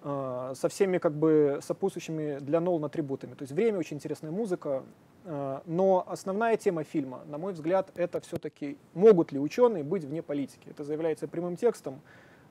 А, 0.05 0.53
со 0.55 0.69
всеми 0.69 0.99
как 0.99 1.13
бы 1.13 1.61
сопутствующими 1.63 2.39
для 2.41 2.61
Нолана 2.61 2.87
атрибутами. 2.87 3.35
То 3.35 3.43
есть 3.43 3.53
время, 3.53 3.79
очень 3.79 3.99
интересная 3.99 4.33
музыка, 4.33 4.83
а, 5.25 5.63
но 5.65 6.05
основная 6.09 6.57
тема 6.57 6.83
фильма, 6.83 7.23
на 7.27 7.39
мой 7.39 7.53
взгляд, 7.53 7.93
это 7.95 8.21
все-таки 8.21 8.79
могут 8.95 9.31
ли 9.31 9.39
ученые 9.39 9.85
быть 9.85 10.05
вне 10.05 10.21
политики. 10.23 10.69
Это 10.69 10.83
заявляется 10.83 11.29
прямым 11.29 11.57
текстом. 11.57 12.01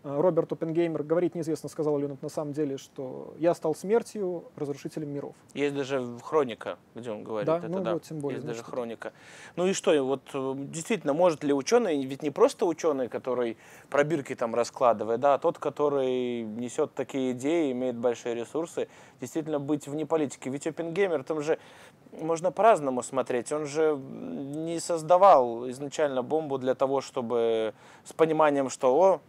Э, 0.04 0.20
Роберт 0.20 0.52
Оппенгеймер 0.52 1.04
говорит, 1.04 1.36
неизвестно, 1.36 1.70
сказал 1.70 1.98
ли 2.00 2.06
он 2.06 2.14
это 2.14 2.24
на 2.24 2.30
самом 2.30 2.54
деле, 2.54 2.78
что 2.78 3.36
я 3.38 3.54
стал 3.54 3.76
смертью, 3.76 4.46
разрушителем 4.56 5.10
миров. 5.10 5.36
Есть 5.54 5.76
даже 5.76 6.04
хроника, 6.24 6.78
где 6.96 7.12
он 7.12 7.24
говорит 7.24 7.46
да, 7.46 7.58
это, 7.60 7.68
ну, 7.68 7.80
да. 7.82 7.94
Вот, 7.94 8.04
тем 8.04 8.20
более, 8.20 8.38
Есть 8.38 8.48
даже 8.48 8.64
хроника. 8.64 9.14
Ну 9.56 9.68
и 9.68 9.74
что, 9.74 9.92
вот 10.04 10.22
э, 10.34 10.54
действительно, 10.58 11.14
может 11.14 11.44
ли 11.44 11.54
ученый, 11.54 12.04
ведь 12.04 12.24
не 12.24 12.32
просто 12.32 12.66
ученый, 12.66 13.10
который 13.10 13.58
пробирки 13.90 14.34
там 14.34 14.56
раскладывает, 14.56 15.20
да, 15.20 15.36
а 15.36 15.38
тот, 15.38 15.60
который 15.60 16.44
несет 16.44 16.94
такие 16.96 17.34
идеи, 17.34 17.72
имеет 17.72 17.96
большие 17.96 18.34
ресурсы, 18.34 18.88
действительно 19.20 19.60
быть 19.60 19.88
вне 19.88 20.08
политики. 20.08 20.50
Ведь 20.50 20.66
Оппенгеймер, 20.66 21.24
там 21.24 21.42
же 21.42 21.60
можно 22.12 22.52
по-разному 22.52 23.04
смотреть. 23.04 23.52
Он 23.52 23.66
же 23.66 23.96
не 23.96 24.80
создавал 24.80 25.70
изначально 25.70 26.24
бомбу 26.24 26.58
для 26.58 26.76
того, 26.76 27.02
чтобы 27.02 27.74
с 28.04 28.14
пониманием, 28.14 28.70
что, 28.70 28.96
о, 28.96 29.22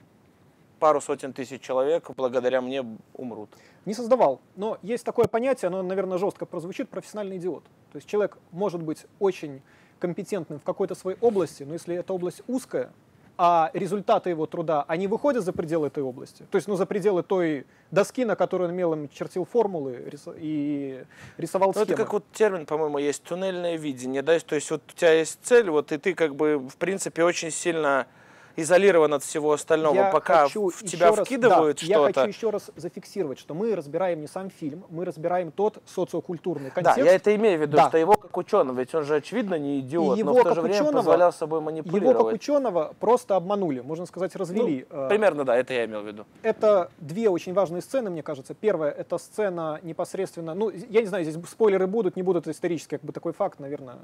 пару 0.82 1.00
сотен 1.00 1.32
тысяч 1.32 1.60
человек 1.62 2.10
благодаря 2.16 2.60
мне 2.60 2.84
умрут. 3.14 3.50
Не 3.84 3.94
создавал. 3.94 4.40
Но 4.56 4.78
есть 4.82 5.04
такое 5.04 5.26
понятие, 5.28 5.68
оно, 5.68 5.80
наверное, 5.80 6.18
жестко 6.18 6.44
прозвучит, 6.44 6.88
профессиональный 6.88 7.36
идиот. 7.36 7.62
То 7.92 7.96
есть 7.98 8.08
человек 8.08 8.36
может 8.50 8.82
быть 8.82 9.06
очень 9.20 9.62
компетентным 10.00 10.58
в 10.58 10.64
какой-то 10.64 10.96
своей 10.96 11.16
области, 11.20 11.62
но 11.62 11.74
если 11.74 11.94
эта 11.94 12.12
область 12.12 12.42
узкая, 12.48 12.90
а 13.38 13.70
результаты 13.74 14.30
его 14.30 14.46
труда, 14.46 14.84
они 14.88 15.06
выходят 15.06 15.44
за 15.44 15.52
пределы 15.52 15.86
этой 15.86 16.02
области? 16.02 16.42
То 16.50 16.56
есть, 16.56 16.66
ну, 16.66 16.74
за 16.74 16.84
пределы 16.84 17.22
той 17.22 17.64
доски, 17.92 18.24
на 18.24 18.34
которой 18.34 18.68
он 18.68 18.74
мелом 18.74 19.08
чертил 19.08 19.44
формулы 19.44 20.12
и 20.36 21.04
рисовал 21.36 21.68
ну, 21.68 21.74
схемы. 21.74 21.84
Это 21.84 21.94
как 21.94 22.12
вот 22.12 22.24
термин, 22.32 22.66
по-моему, 22.66 22.98
есть 22.98 23.22
туннельное 23.22 23.76
видение, 23.76 24.22
да, 24.22 24.36
то 24.40 24.56
есть 24.56 24.68
вот 24.72 24.82
у 24.88 24.96
тебя 24.96 25.12
есть 25.12 25.38
цель, 25.44 25.70
вот 25.70 25.92
и 25.92 25.98
ты 25.98 26.14
как 26.14 26.34
бы, 26.34 26.58
в 26.58 26.76
принципе, 26.76 27.22
очень 27.22 27.52
сильно 27.52 28.08
изолирован 28.56 29.14
от 29.14 29.22
всего 29.22 29.52
остального, 29.52 29.94
я 29.94 30.10
пока 30.10 30.44
хочу 30.44 30.68
в 30.68 30.82
тебя 30.84 31.10
раз, 31.14 31.26
вкидывают 31.26 31.78
да, 31.78 31.84
что-то. 31.84 32.08
Я 32.08 32.12
хочу 32.12 32.28
еще 32.28 32.50
раз 32.50 32.70
зафиксировать, 32.76 33.38
что 33.38 33.54
мы 33.54 33.74
разбираем 33.74 34.20
не 34.20 34.26
сам 34.26 34.50
фильм, 34.50 34.84
мы 34.90 35.04
разбираем 35.04 35.52
тот 35.52 35.82
социокультурный 35.86 36.70
контекст. 36.70 36.98
Да, 36.98 37.04
я 37.04 37.14
это 37.14 37.34
имею 37.34 37.58
в 37.58 37.62
виду, 37.62 37.76
да. 37.76 37.88
что 37.88 37.98
его 37.98 38.14
как 38.14 38.36
ученого, 38.36 38.78
ведь 38.78 38.94
он 38.94 39.04
же 39.04 39.16
очевидно 39.16 39.56
не 39.56 39.80
идиот, 39.80 40.16
И 40.16 40.20
его 40.20 40.32
но 40.32 40.40
в 40.40 40.42
то 40.42 40.54
же 40.54 40.60
время 40.62 40.76
ученого, 40.76 40.96
позволял 40.98 41.32
собой 41.32 41.60
манипулировать. 41.60 42.14
Его 42.14 42.24
как 42.24 42.34
ученого 42.34 42.94
просто 43.00 43.36
обманули, 43.36 43.80
можно 43.80 44.06
сказать, 44.06 44.34
развели. 44.36 44.86
Ну, 44.90 45.08
примерно, 45.08 45.44
да, 45.44 45.56
это 45.56 45.74
я 45.74 45.84
имел 45.84 46.02
в 46.02 46.06
виду. 46.06 46.26
Это 46.42 46.90
две 46.98 47.28
очень 47.28 47.52
важные 47.52 47.82
сцены, 47.82 48.10
мне 48.10 48.22
кажется. 48.22 48.54
Первая— 48.54 48.90
это 48.92 49.18
сцена 49.18 49.80
непосредственно, 49.82 50.54
ну, 50.54 50.70
я 50.70 51.00
не 51.00 51.06
знаю, 51.06 51.24
здесь 51.24 51.42
спойлеры 51.48 51.86
будут, 51.86 52.16
не 52.16 52.22
будут, 52.22 52.44
это 52.44 52.50
исторический 52.50 52.96
как 52.96 53.02
бы 53.02 53.12
такой 53.12 53.32
факт, 53.32 53.60
наверное, 53.60 53.96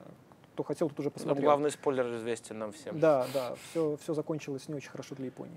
кто 0.59 0.65
хотел, 0.65 0.89
тот 0.89 0.99
уже 0.99 1.11
посмотрел. 1.11 1.37
Но 1.37 1.43
главный 1.43 1.71
спойлер 1.71 2.13
известен 2.17 2.59
нам 2.59 2.73
всем. 2.73 2.99
Да, 2.99 3.27
да, 3.33 3.55
все, 3.71 3.97
все 4.03 4.13
закончилось 4.13 4.67
не 4.69 4.75
очень 4.75 4.91
хорошо 4.91 5.15
для 5.15 5.27
Японии. 5.27 5.57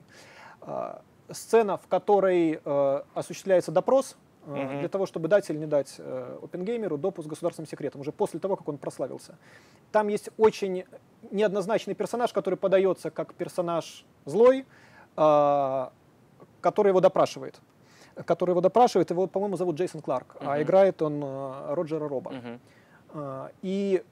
А, 0.62 1.02
сцена, 1.32 1.78
в 1.78 1.88
которой 1.88 2.62
э, 2.64 3.02
осуществляется 3.16 3.72
допрос, 3.72 4.16
э, 4.46 4.52
Мгм. 4.54 4.80
для 4.82 4.90
того, 4.90 5.08
чтобы 5.08 5.28
дать 5.28 5.50
или 5.50 5.58
не 5.58 5.66
дать 5.66 5.96
э, 5.98 6.38
Опенгеймеру 6.44 6.98
допуск 7.00 7.28
к 7.28 7.32
государственным 7.32 7.68
секретам, 7.68 8.02
уже 8.02 8.12
после 8.12 8.40
того, 8.40 8.56
как 8.56 8.70
он 8.70 8.78
прославился. 8.78 9.38
Там 9.92 10.08
есть 10.08 10.30
очень 10.38 10.86
неоднозначный 11.32 11.96
персонаж, 11.96 12.32
который 12.32 12.56
подается 12.58 13.10
как 13.10 13.34
персонаж 13.34 14.06
злой, 14.26 14.68
э, 15.18 15.88
который 16.62 16.90
его 16.90 17.00
допрашивает. 17.02 17.60
Который 18.26 18.52
его 18.52 18.62
допрашивает, 18.62 19.10
его, 19.10 19.26
по-моему, 19.26 19.58
зовут 19.58 19.78
Джейсон 19.78 20.02
Кларк, 20.02 20.36
а 20.42 20.54
Мгм. 20.54 20.62
играет 20.62 21.02
он 21.02 21.24
э, 21.24 21.74
Роджера 21.74 22.08
Роба. 22.08 22.32
Мгм. 22.32 22.60
А, 23.14 23.50
И 23.64 24.04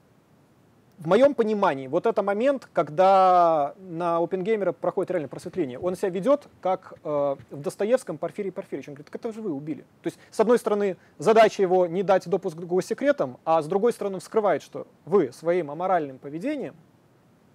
в 1.00 1.06
моем 1.06 1.34
понимании, 1.34 1.86
вот 1.88 2.04
это 2.04 2.22
момент, 2.22 2.68
когда 2.74 3.74
на 3.78 4.18
OpenGamer 4.20 4.72
проходит 4.74 5.10
реально 5.10 5.28
просветление, 5.28 5.78
он 5.78 5.96
себя 5.96 6.10
ведет 6.10 6.46
как 6.60 6.92
э, 7.02 7.36
в 7.50 7.60
Достоевском 7.62 8.18
Порфирий 8.18 8.52
Порфирьевич. 8.52 8.88
Он 8.88 8.94
говорит, 8.94 9.10
так 9.10 9.14
это 9.14 9.32
же 9.32 9.40
вы 9.40 9.50
убили. 9.50 9.80
То 10.02 10.08
есть, 10.08 10.18
с 10.30 10.38
одной 10.38 10.58
стороны, 10.58 10.98
задача 11.16 11.62
его 11.62 11.86
не 11.86 12.02
дать 12.02 12.28
допуск 12.28 12.58
к 12.58 12.60
госсекретам, 12.60 13.38
а 13.46 13.62
с 13.62 13.66
другой 13.66 13.94
стороны, 13.94 14.16
он 14.16 14.20
вскрывает, 14.20 14.62
что 14.62 14.86
вы 15.06 15.32
своим 15.32 15.70
аморальным 15.70 16.18
поведением, 16.18 16.76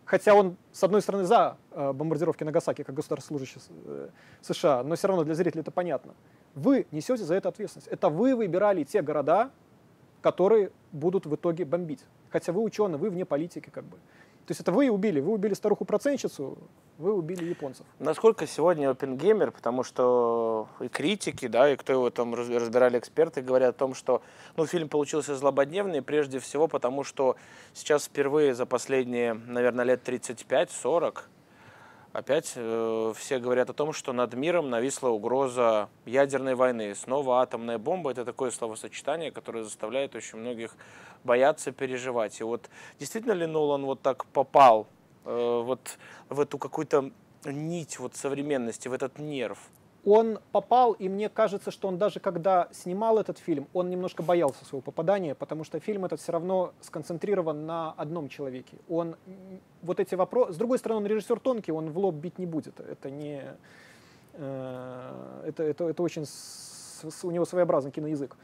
хотя 0.06 0.34
он, 0.34 0.58
с 0.72 0.84
одной 0.84 1.04
стороны, 1.04 1.26
за 1.26 1.58
э, 1.70 1.94
бомбардировки 1.94 2.44
Нагасаки, 2.44 2.82
как 2.82 2.96
государственный 2.96 3.38
служащий 3.38 3.62
э, 3.86 4.10
США, 4.42 4.82
но 4.84 4.96
все 4.96 5.08
равно 5.08 5.24
для 5.24 5.36
зрителей 5.36 5.62
это 5.62 5.72
понятно, 5.72 6.16
вы 6.56 6.88
несете 6.90 7.24
за 7.24 7.36
это 7.36 7.50
ответственность. 7.50 7.90
Это 7.90 8.10
вы 8.10 8.36
выбирали 8.36 8.84
те 8.84 9.04
города, 9.04 9.52
которые 10.26 10.72
будут 10.92 11.28
в 11.28 11.36
итоге 11.36 11.66
бомбить. 11.66 12.04
Хотя 12.32 12.52
вы 12.52 12.64
ученый, 12.64 12.98
вы 12.98 13.12
вне 13.12 13.26
политики 13.26 13.70
как 13.70 13.84
бы. 13.84 13.98
То 14.48 14.52
есть 14.52 14.60
это 14.60 14.72
вы 14.72 14.90
убили. 14.90 15.20
Вы 15.20 15.34
убили 15.34 15.54
старуху-процентщицу, 15.54 16.58
вы 16.98 17.14
убили 17.14 17.46
японцев. 17.46 17.86
Насколько 18.00 18.48
сегодня 18.48 18.90
OpenGamer, 18.90 19.52
потому 19.52 19.84
что 19.84 20.68
и 20.80 20.88
критики, 20.88 21.48
да, 21.48 21.72
и 21.72 21.76
кто 21.76 21.94
его 21.94 22.10
там 22.10 22.34
раз- 22.34 22.50
разбирали 22.50 22.98
эксперты, 22.98 23.44
говорят 23.44 23.76
о 23.76 23.78
том, 23.78 23.94
что 23.94 24.24
ну, 24.58 24.66
фильм 24.66 24.90
получился 24.90 25.36
злободневный, 25.36 26.02
прежде 26.02 26.40
всего 26.40 26.68
потому, 26.68 27.04
что 27.04 27.36
сейчас 27.76 28.06
впервые 28.06 28.56
за 28.56 28.66
последние, 28.66 29.36
наверное, 29.36 29.86
лет 29.86 30.10
35-40 30.10 31.20
опять 32.16 32.54
э, 32.56 33.14
все 33.18 33.40
говорят 33.40 33.70
о 33.70 33.74
том, 33.74 33.92
что 33.92 34.14
над 34.14 34.34
миром 34.36 34.70
нависла 34.70 35.10
угроза 35.10 35.90
ядерной 36.06 36.56
войны. 36.56 36.96
Снова 36.96 37.42
атомная 37.42 37.78
бомба– 37.78 38.12
это 38.12 38.24
такое 38.24 38.52
словосочетание, 38.52 39.32
которое 39.32 39.66
заставляет 39.66 40.16
очень 40.16 40.40
многих 40.40 40.76
бояться, 41.26 41.72
переживать. 41.74 42.40
И 42.40 42.44
вот 42.44 42.70
действительно 43.00 43.34
ли 43.34 43.46
Нолан 43.46 43.86
вот 43.86 44.02
так 44.02 44.26
попал 44.28 44.88
э, 45.26 45.62
вот 45.66 45.98
в 46.30 46.40
эту 46.40 46.58
какую-то 46.58 47.12
нить 47.44 48.00
вот 48.00 48.16
современности, 48.16 48.88
в 48.88 48.94
этот 48.94 49.20
нерв? 49.20 49.60
Он 50.06 50.38
попал, 50.52 50.94
и 50.94 51.10
мне 51.10 51.30
кажется, 51.30 51.72
что 51.72 51.88
он 51.88 51.98
даже 51.98 52.20
когда 52.20 52.68
снимал 52.72 53.18
этот 53.18 53.40
фильм, 53.40 53.68
он 53.74 53.90
немножко 53.90 54.22
боялся 54.22 54.64
своего 54.64 54.82
попадания, 54.82 55.34
потому 55.34 55.64
что 55.64 55.80
фильм 55.80 56.06
этот 56.06 56.22
все 56.22 56.32
равно 56.32 56.74
сконцентрирован 56.82 57.66
на 57.66 57.92
одном 57.98 58.30
человеке. 58.30 58.78
Он 58.88 59.16
вот 59.82 60.00
эти 60.00 60.14
вопросы... 60.14 60.54
С 60.54 60.58
другой 60.58 60.78
стороны, 60.78 61.02
он 61.02 61.08
режиссер 61.08 61.40
тонкий, 61.40 61.72
он 61.72 61.90
в 61.90 61.98
лоб 61.98 62.16
бить 62.16 62.38
не 62.38 62.46
будет. 62.46 62.80
Это 62.80 63.10
не... 63.10 63.44
э, 64.34 65.42
Это, 65.48 65.64
это, 65.64 65.86
это 65.86 66.04
очень... 66.04 66.26
у 67.24 67.32
него 67.32 67.46
своеобразный 67.46 67.92
киноязык. 67.92 68.38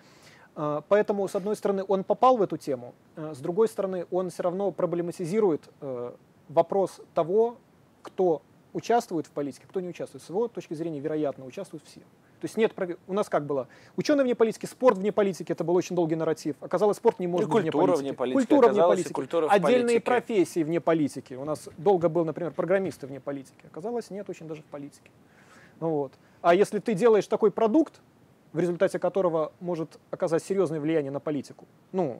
Э, 0.55 0.81
Поэтому, 0.87 1.27
с 1.27 1.35
одной 1.35 1.55
стороны, 1.55 1.85
он 1.87 2.03
попал 2.03 2.37
в 2.37 2.41
эту 2.41 2.57
тему, 2.57 2.95
э, 3.15 3.33
с 3.35 3.37
другой 3.37 3.67
стороны, 3.67 4.07
он 4.09 4.31
все 4.31 4.43
равно 4.43 4.71
проблематизирует 4.71 5.69
вопрос 6.49 7.01
того, 7.13 7.57
кто 8.01 8.41
участвует 8.73 9.27
в 9.27 9.31
политике, 9.31 9.65
кто 9.67 9.79
не 9.79 9.89
участвует. 9.89 10.23
С 10.23 10.29
его 10.29 10.47
точки 10.47 10.73
зрения, 10.73 10.99
вероятно, 10.99 11.45
участвуют 11.45 11.83
все. 11.85 11.99
То 11.99 12.45
есть 12.45 12.57
нет, 12.57 12.73
у 13.07 13.13
нас 13.13 13.29
как 13.29 13.45
было? 13.45 13.67
Ученые 13.97 14.23
вне 14.23 14.33
политики, 14.35 14.65
спорт 14.65 14.97
вне 14.97 15.11
политики, 15.11 15.51
это 15.51 15.63
был 15.63 15.75
очень 15.75 15.95
долгий 15.95 16.15
нарратив. 16.15 16.55
Оказалось, 16.61 16.97
спорт 16.97 17.19
не 17.19 17.27
может 17.27 17.49
И 17.49 17.51
быть 17.51 17.61
вне 17.61 17.71
вне 17.71 17.81
политики. 17.81 18.15
политики, 18.15 18.37
Культура 18.37 18.67
вне 18.69 18.81
политики. 18.81 19.13
культура 19.13 19.47
Отдельные 19.47 19.99
политике. 19.99 20.01
профессии 20.01 20.63
вне 20.63 20.81
политики. 20.81 21.33
У 21.35 21.45
нас 21.45 21.69
долго 21.77 22.09
был, 22.09 22.25
например, 22.25 22.51
программисты 22.53 23.05
вне 23.07 23.19
политики. 23.19 23.65
Оказалось, 23.65 24.09
нет 24.09 24.29
очень 24.29 24.47
даже 24.47 24.61
в 24.61 24.65
политике. 24.65 25.11
Ну 25.79 25.89
вот. 25.89 26.13
А 26.41 26.55
если 26.55 26.79
ты 26.79 26.93
делаешь 26.95 27.27
такой 27.27 27.51
продукт, 27.51 28.01
в 28.53 28.59
результате 28.59 28.97
которого 28.99 29.51
может 29.59 29.99
оказать 30.09 30.43
серьезное 30.43 30.79
влияние 30.79 31.11
на 31.11 31.19
политику, 31.19 31.65
ну, 31.91 32.19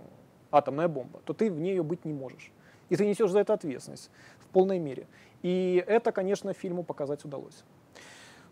атомная 0.52 0.88
бомба, 0.88 1.20
то 1.26 1.34
ты 1.34 1.50
в 1.50 1.60
нее 1.60 1.82
быть 1.82 2.06
не 2.06 2.14
можешь. 2.14 2.52
И 2.90 2.96
ты 2.96 3.06
несешь 3.06 3.32
за 3.32 3.40
это 3.40 3.54
ответственность 3.54 4.12
полной 4.52 4.80
мере. 4.80 5.08
И 5.42 5.84
это, 5.88 6.12
конечно, 6.12 6.54
фильму 6.54 6.84
показать 6.84 7.26
удалось. 7.26 7.64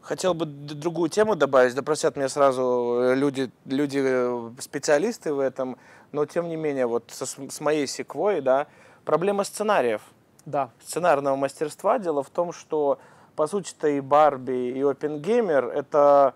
Хотел 0.02 0.34
бы 0.34 0.46
другую 0.46 1.10
тему 1.10 1.36
добавить, 1.36 1.76
да 1.76 1.84
простят 1.84 2.16
меня 2.16 2.30
сразу 2.30 3.00
э, 3.02 3.16
люди, 3.16 3.52
люди 3.66 4.00
э, 4.02 4.52
специалисты 4.60 5.34
в 5.34 5.40
этом, 5.40 5.78
но 6.12 6.26
тем 6.26 6.48
не 6.48 6.56
менее, 6.56 6.88
вот 6.88 7.12
со- 7.12 7.26
с 7.26 7.60
моей 7.60 7.86
секвой, 7.86 8.42
да, 8.42 8.68
проблема 9.04 9.44
сценариев. 9.44 10.02
Да, 10.46 10.72
сценарного 10.84 11.36
мастерства. 11.36 12.00
Дело 12.00 12.24
в 12.24 12.30
том, 12.30 12.54
что 12.54 12.98
по 13.36 13.46
сути-то 13.46 13.88
и 13.88 14.00
Барби, 14.00 14.72
и 14.72 14.82
Опенгеймер 14.82 15.66
это 15.66 16.34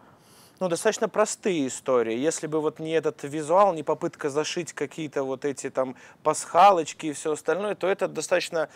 ну, 0.60 0.70
достаточно 0.70 1.10
простые 1.10 1.68
истории. 1.68 2.18
Если 2.18 2.48
бы 2.48 2.62
вот 2.62 2.80
не 2.80 2.92
этот 2.92 3.24
визуал, 3.24 3.74
не 3.74 3.84
попытка 3.84 4.30
зашить 4.30 4.74
какие-то 4.74 5.24
вот 5.24 5.46
эти 5.46 5.70
там 5.70 5.96
пасхалочки 6.22 7.08
и 7.08 7.14
все 7.14 7.34
остальное, 7.34 7.76
то 7.76 7.88
это 7.88 8.08
достаточно 8.08 8.70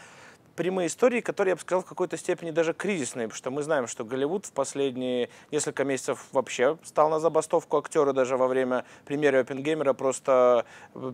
прямые 0.58 0.88
истории, 0.88 1.22
которые, 1.22 1.52
я 1.52 1.56
бы 1.56 1.62
сказал, 1.62 1.84
в 1.84 1.86
какой-то 1.86 2.18
степени 2.18 2.52
даже 2.52 2.74
кризисные, 2.74 3.28
потому 3.28 3.38
что 3.38 3.52
мы 3.52 3.62
знаем, 3.62 3.88
что 3.88 4.04
Голливуд 4.04 4.48
в 4.48 4.52
последние 4.52 5.30
несколько 5.52 5.86
месяцев 5.86 6.26
вообще 6.34 6.78
стал 6.84 7.10
на 7.10 7.20
забастовку. 7.20 7.78
Актеры 7.78 8.12
даже 8.12 8.36
во 8.36 8.48
время 8.48 8.84
премьеры 9.06 9.40
Опенгеймера 9.40 9.94
просто 9.94 10.66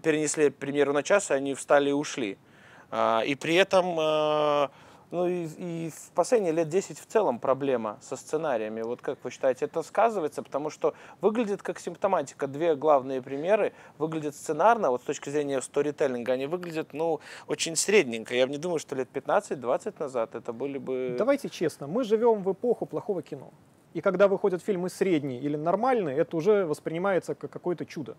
перенесли 0.02 0.50
премьеру 0.50 0.94
на 0.94 1.04
час, 1.04 1.30
и 1.30 1.34
они 1.34 1.54
встали 1.54 1.90
и 1.90 1.94
ушли. 1.94 2.38
А, 2.90 3.22
И 3.26 3.36
при 3.36 3.56
этом, 3.56 3.98
а, 4.00 4.72
ну 5.14 5.28
и, 5.28 5.46
и 5.46 5.90
в 5.92 6.12
последние 6.16 6.54
лет 6.54 6.70
10 6.70 6.98
в 6.98 7.06
целом 7.06 7.38
проблема 7.38 8.00
со 8.02 8.16
сценариями. 8.16 8.82
Вот 8.82 9.00
как 9.04 9.20
вы 9.24 9.30
считаете, 9.30 9.66
это 9.66 9.84
сказывается? 9.84 10.42
Потому 10.42 10.72
что 10.72 10.96
выглядит 11.22 11.62
как 11.62 11.80
симптоматика. 11.80 12.48
Две 12.48 12.76
главные 12.76 13.22
примеры 13.22 13.74
выглядят 14.00 14.36
сценарно, 14.36 14.90
вот 14.90 15.04
с 15.04 15.06
точки 15.06 15.30
зрения 15.30 15.62
сторителлинга, 15.62 16.34
они 16.34 16.48
выглядят, 16.48 16.94
ну, 16.94 17.20
очень 17.48 17.76
средненько. 17.76 18.34
Я 18.34 18.48
не 18.48 18.58
думаю, 18.58 18.80
что 18.80 18.96
лет 18.96 19.08
15-20 19.14 19.94
назад 20.00 20.34
это 20.34 20.52
были 20.52 20.80
бы... 20.80 21.16
Давайте 21.16 21.48
честно, 21.48 21.86
мы 21.86 22.04
живем 22.04 22.42
в 22.42 22.52
эпоху 22.52 22.88
плохого 22.88 23.22
кино. 23.22 23.52
И 23.94 24.02
когда 24.02 24.28
выходят 24.28 24.64
фильмы 24.64 24.90
средние 24.90 25.40
или 25.40 25.56
нормальные, 25.56 26.18
это 26.18 26.36
уже 26.36 26.66
воспринимается 26.66 27.36
как 27.36 27.52
какое-то 27.52 27.86
чудо. 27.86 28.16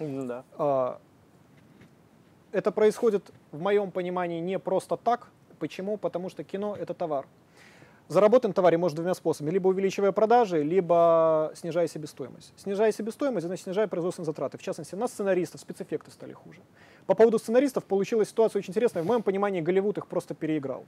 Да. 0.00 0.42
А, 0.58 0.98
Это 2.50 2.72
происходит, 2.72 3.30
в 3.52 3.60
моем 3.60 3.92
понимании, 3.92 4.40
не 4.40 4.58
просто 4.58 4.96
так. 4.96 5.28
Почему? 5.62 5.96
Потому 5.96 6.28
что 6.28 6.42
кино— 6.42 6.76
это 6.80 6.92
товар. 6.92 7.24
Заработать 8.08 8.48
на 8.48 8.52
товаре 8.52 8.78
можно 8.78 8.96
двумя 8.96 9.14
способами. 9.14 9.52
Либо 9.52 9.68
увеличивая 9.68 10.10
продажи, 10.10 10.60
либо 10.60 11.52
снижая 11.54 11.86
себестоимость. 11.86 12.52
Снижая 12.56 12.90
себестоимость, 12.90 13.46
значит, 13.46 13.62
снижая 13.62 13.86
производственные 13.86 14.26
затраты. 14.26 14.58
В 14.58 14.62
частности, 14.62 14.96
на 14.96 15.06
сценаристов, 15.06 15.60
спецэффекты 15.60 16.10
стали 16.10 16.32
хуже. 16.32 16.58
По 17.06 17.14
поводу 17.14 17.38
сценаристов 17.38 17.84
получилась 17.84 18.30
ситуация 18.30 18.58
очень 18.58 18.70
интересная. 18.70 19.04
В 19.04 19.06
моем 19.06 19.22
понимании 19.22 19.60
Голливуд 19.60 19.98
их 19.98 20.08
просто 20.08 20.34
переиграл. 20.34 20.84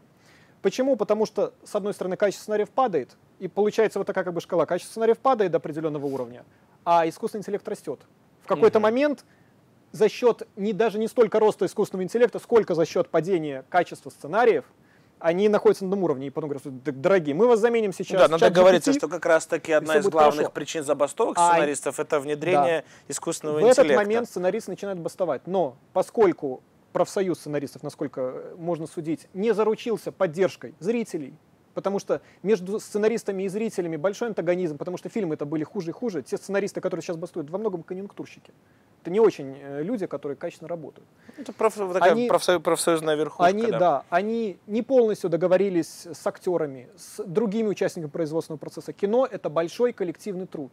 Почему? 0.60 0.96
Потому 0.96 1.24
что, 1.24 1.54
с 1.62 1.72
одной 1.76 1.94
стороны, 1.94 2.16
качество 2.16 2.42
сценариев 2.42 2.70
падает, 2.70 3.16
и 3.38 3.46
получается 3.46 4.00
вот 4.00 4.06
такая 4.08 4.24
как 4.24 4.34
бы 4.34 4.40
шкала. 4.40 4.66
Качество 4.66 4.90
сценариев 4.90 5.18
падает 5.18 5.52
до 5.52 5.58
определенного 5.58 6.06
уровня, 6.06 6.44
а 6.84 7.08
искусственный 7.08 7.42
интеллект 7.42 7.68
растет. 7.68 8.00
В 8.42 8.48
какой-то 8.48 8.80
Мгм. 8.80 8.82
момент 8.82 9.24
за 9.94 10.08
счет 10.08 10.46
не, 10.56 10.72
даже 10.72 10.98
не 10.98 11.06
столько 11.06 11.38
роста 11.38 11.66
искусственного 11.66 12.02
интеллекта, 12.02 12.40
сколько 12.40 12.74
за 12.74 12.84
счет 12.84 13.08
падения 13.08 13.64
качества 13.68 14.10
сценариев, 14.10 14.64
они 15.20 15.48
находятся 15.48 15.84
на 15.84 15.88
одном 15.88 16.02
уровне, 16.02 16.26
и 16.26 16.30
потом 16.30 16.50
говорят, 16.50 17.00
дорогие, 17.00 17.34
мы 17.34 17.46
вас 17.46 17.60
заменим 17.60 17.92
сейчас. 17.92 18.20
Да, 18.20 18.28
надо 18.28 18.50
говориться, 18.50 18.92
что 18.92 19.06
как 19.06 19.24
раз-таки 19.24 19.70
одна 19.70 19.98
из 19.98 20.06
главных 20.08 20.36
хорошо. 20.36 20.52
причин 20.52 20.82
забастовок 20.82 21.38
а, 21.38 21.52
сценаристов 21.52 21.98
а, 22.00 22.02
это 22.02 22.18
внедрение 22.18 22.80
да. 22.82 23.12
искусственного 23.12 23.58
в 23.58 23.60
интеллекта. 23.60 23.82
В 23.82 23.84
этот 23.84 23.96
момент 23.96 24.28
сценаристы 24.28 24.72
начинают 24.72 24.98
бастовать. 24.98 25.46
Но 25.46 25.76
поскольку 25.92 26.60
профсоюз 26.92 27.38
сценаристов, 27.38 27.84
насколько 27.84 28.42
можно 28.58 28.88
судить, 28.88 29.28
не 29.32 29.54
заручился 29.54 30.10
поддержкой 30.10 30.74
зрителей, 30.80 31.34
потому 31.74 31.98
что 31.98 32.22
между 32.42 32.80
сценаристами 32.80 33.42
и 33.42 33.48
зрителями 33.48 33.96
большой 33.96 34.28
антагонизм, 34.28 34.78
потому 34.78 34.96
что 34.96 35.08
фильмы 35.08 35.34
это 35.34 35.44
были 35.44 35.64
хуже 35.64 35.90
и 35.90 35.92
хуже. 35.92 36.22
Те 36.22 36.36
сценаристы, 36.36 36.80
которые 36.80 37.02
сейчас 37.02 37.16
бастуют, 37.16 37.50
во 37.50 37.58
многом 37.58 37.82
конъюнктурщики. 37.82 38.52
Это 39.02 39.10
не 39.10 39.20
очень 39.20 39.58
э, 39.60 39.82
люди, 39.82 40.06
которые 40.06 40.36
качественно 40.36 40.68
работают. 40.68 41.06
Это 41.36 41.52
проф, 41.52 41.74
такая 41.74 42.12
они, 42.12 42.28
профсоюз, 42.28 42.62
профсоюзная 42.62 43.16
верхушка. 43.16 43.44
Они, 43.44 43.66
да. 43.66 43.78
да, 43.78 44.04
они 44.08 44.58
не 44.66 44.82
полностью 44.82 45.28
договорились 45.28 46.06
с 46.06 46.26
актерами, 46.26 46.88
с 46.96 47.22
другими 47.22 47.68
участниками 47.68 48.10
производственного 48.10 48.58
процесса. 48.58 48.92
Кино— 48.92 49.28
это 49.30 49.50
большой 49.50 49.92
коллективный 49.92 50.46
труд. 50.46 50.72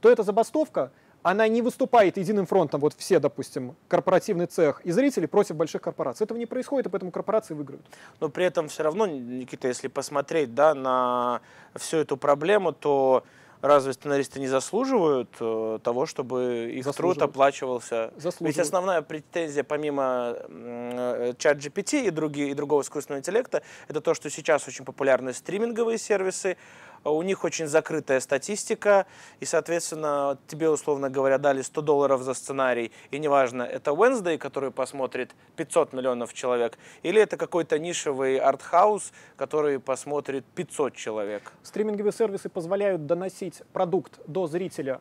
То 0.00 0.10
эта 0.10 0.22
забастовка 0.22 0.90
она 1.30 1.46
не 1.48 1.62
выступает 1.62 2.16
единым 2.16 2.46
фронтом, 2.46 2.80
вот 2.80 2.94
все, 2.96 3.18
допустим, 3.18 3.76
корпоративный 3.88 4.46
цех 4.46 4.80
и 4.84 4.90
зрители 4.92 5.26
против 5.26 5.56
больших 5.56 5.82
корпораций. 5.82 6.24
Этого 6.24 6.38
не 6.38 6.46
происходит, 6.46 6.86
и 6.86 6.90
поэтому 6.90 7.10
корпорации 7.12 7.54
выиграют. 7.54 7.84
Но 8.20 8.28
при 8.28 8.46
этом 8.46 8.68
все 8.68 8.82
равно, 8.82 9.06
Никита, 9.06 9.68
если 9.68 9.88
посмотреть 9.88 10.54
да, 10.54 10.74
на 10.74 11.40
всю 11.74 11.98
эту 11.98 12.16
проблему, 12.16 12.72
то 12.72 13.24
разве 13.60 13.92
сценаристы 13.92 14.40
не 14.40 14.46
заслуживают 14.46 15.30
э, 15.40 15.78
того, 15.82 16.06
чтобы 16.06 16.70
их 16.72 16.86
труд 16.94 17.20
оплачивался? 17.20 18.12
Ведь 18.40 18.58
основная 18.58 19.02
претензия, 19.02 19.64
помимо 19.64 20.36
э, 20.48 21.34
чат 21.38 21.58
GPT 21.58 22.06
и, 22.06 22.10
другие, 22.10 22.50
и 22.50 22.54
другого 22.54 22.82
искусственного 22.82 23.20
интеллекта, 23.20 23.62
это 23.88 24.00
то, 24.00 24.14
что 24.14 24.30
сейчас 24.30 24.66
очень 24.68 24.84
популярны 24.84 25.32
стриминговые 25.32 25.98
сервисы, 25.98 26.56
у 27.04 27.22
них 27.22 27.44
очень 27.44 27.66
закрытая 27.66 28.20
статистика, 28.20 29.06
и, 29.40 29.44
соответственно, 29.44 30.38
тебе, 30.46 30.68
условно 30.68 31.10
говоря, 31.10 31.38
дали 31.38 31.62
100 31.62 31.80
долларов 31.82 32.22
за 32.22 32.34
сценарий, 32.34 32.92
и 33.10 33.18
неважно, 33.18 33.62
это 33.62 33.90
Wednesday, 33.92 34.38
который 34.38 34.70
посмотрит 34.70 35.34
500 35.56 35.92
миллионов 35.92 36.32
человек, 36.32 36.78
или 37.02 37.20
это 37.20 37.36
какой-то 37.36 37.78
нишевый 37.78 38.38
артхаус, 38.38 39.12
который 39.36 39.78
посмотрит 39.80 40.44
500 40.54 40.94
человек. 40.94 41.52
Стриминговые 41.62 42.12
сервисы 42.12 42.48
позволяют 42.48 43.06
доносить 43.06 43.62
продукт 43.72 44.20
до 44.26 44.46
зрителя 44.46 45.00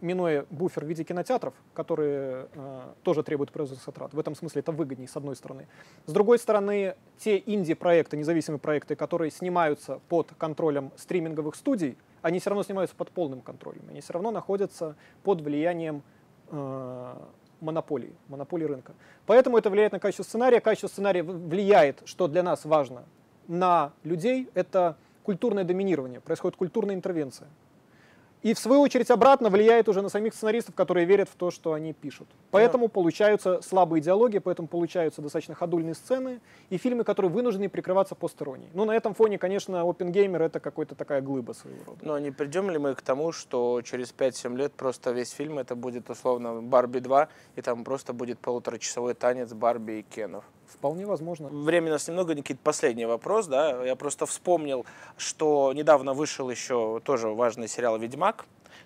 минуя 0.00 0.46
буфер 0.50 0.84
в 0.84 0.88
виде 0.88 1.04
кинотеатров, 1.04 1.54
которые 1.74 2.48
э, 2.54 2.80
тоже 3.02 3.22
требуют 3.22 3.52
производственных 3.52 3.84
затрат. 3.84 4.14
В 4.14 4.18
этом 4.18 4.34
смысле 4.34 4.60
это 4.60 4.72
выгоднее, 4.72 5.08
с 5.08 5.16
одной 5.16 5.36
стороны. 5.36 5.66
С 6.06 6.12
другой 6.12 6.38
стороны, 6.38 6.94
те 7.18 7.42
инди-проекты, 7.44 8.16
независимые 8.16 8.60
проекты, 8.60 8.96
которые 8.96 9.30
снимаются 9.30 10.00
под 10.08 10.32
контролем 10.38 10.92
стриминговых 10.96 11.54
студий, 11.54 11.96
они 12.22 12.38
все 12.38 12.50
равно 12.50 12.62
снимаются 12.62 12.96
под 12.96 13.10
полным 13.10 13.40
контролем. 13.40 13.82
Они 13.88 14.00
все 14.00 14.12
равно 14.12 14.30
находятся 14.30 14.96
под 15.22 15.40
влиянием 15.40 16.02
э, 16.50 17.14
монополии, 17.60 18.14
монополии 18.28 18.64
рынка. 18.64 18.92
Поэтому 19.26 19.58
это 19.58 19.70
влияет 19.70 19.92
на 19.92 20.00
качество 20.00 20.22
сценария. 20.22 20.60
Качество 20.60 20.88
сценария 20.88 21.22
влияет, 21.22 22.02
что 22.04 22.28
для 22.28 22.42
нас 22.42 22.64
важно, 22.64 23.04
на 23.46 23.92
людей. 24.04 24.48
Это 24.54 24.96
культурное 25.22 25.64
доминирование, 25.64 26.20
происходит 26.20 26.56
культурная 26.56 26.94
интервенция. 26.94 27.48
И 28.42 28.54
в 28.54 28.58
свою 28.58 28.80
очередь 28.80 29.10
обратно 29.10 29.50
влияет 29.50 29.88
уже 29.88 30.00
на 30.00 30.08
самих 30.08 30.34
сценаристов, 30.34 30.74
которые 30.74 31.06
верят 31.06 31.28
в 31.28 31.34
то, 31.34 31.50
что 31.50 31.72
они 31.72 31.92
пишут. 31.92 32.28
Поэтому 32.50 32.86
да. 32.86 32.92
получаются 32.92 33.60
слабые 33.62 34.00
диалоги, 34.00 34.38
поэтому 34.38 34.68
получаются 34.68 35.20
достаточно 35.22 35.54
ходульные 35.54 35.94
сцены 35.94 36.40
и 36.70 36.78
фильмы, 36.78 37.04
которые 37.04 37.32
вынуждены 37.32 37.68
прикрываться 37.68 38.14
постеронией. 38.14 38.70
Ну, 38.74 38.84
на 38.84 38.92
этом 38.92 39.14
фоне, 39.14 39.38
конечно, 39.38 39.82
Опенгеймер 39.82 40.42
это 40.42 40.60
какой-то 40.60 40.94
такая 40.94 41.20
глыба 41.20 41.52
своего 41.52 41.80
рода. 41.86 41.98
Но 42.02 42.18
не 42.18 42.30
придем 42.30 42.70
ли 42.70 42.78
мы 42.78 42.94
к 42.94 43.02
тому, 43.02 43.32
что 43.32 43.82
через 43.82 44.14
5-7 44.16 44.56
лет 44.56 44.72
просто 44.72 45.10
весь 45.10 45.30
фильм 45.30 45.58
это 45.58 45.74
будет 45.74 46.08
условно 46.08 46.62
Барби 46.62 47.00
2, 47.00 47.28
и 47.56 47.62
там 47.62 47.84
просто 47.84 48.12
будет 48.12 48.38
полуторачасовой 48.38 49.14
танец 49.14 49.52
Барби 49.52 49.92
и 49.92 50.02
Кенов? 50.02 50.44
Вполне 50.68 51.06
возможно. 51.06 51.48
Времени 51.48 51.90
у 51.90 51.92
нас 51.92 52.06
немного, 52.08 52.34
Никит, 52.34 52.60
последний 52.60 53.06
вопрос, 53.06 53.46
да, 53.46 53.84
я 53.84 53.96
просто 53.96 54.26
вспомнил, 54.26 54.84
что 55.16 55.72
недавно 55.72 56.12
вышел 56.12 56.50
еще 56.50 57.00
тоже 57.04 57.28
важный 57.28 57.68
сериал 57.68 57.98
«Ведьмак», 57.98 58.44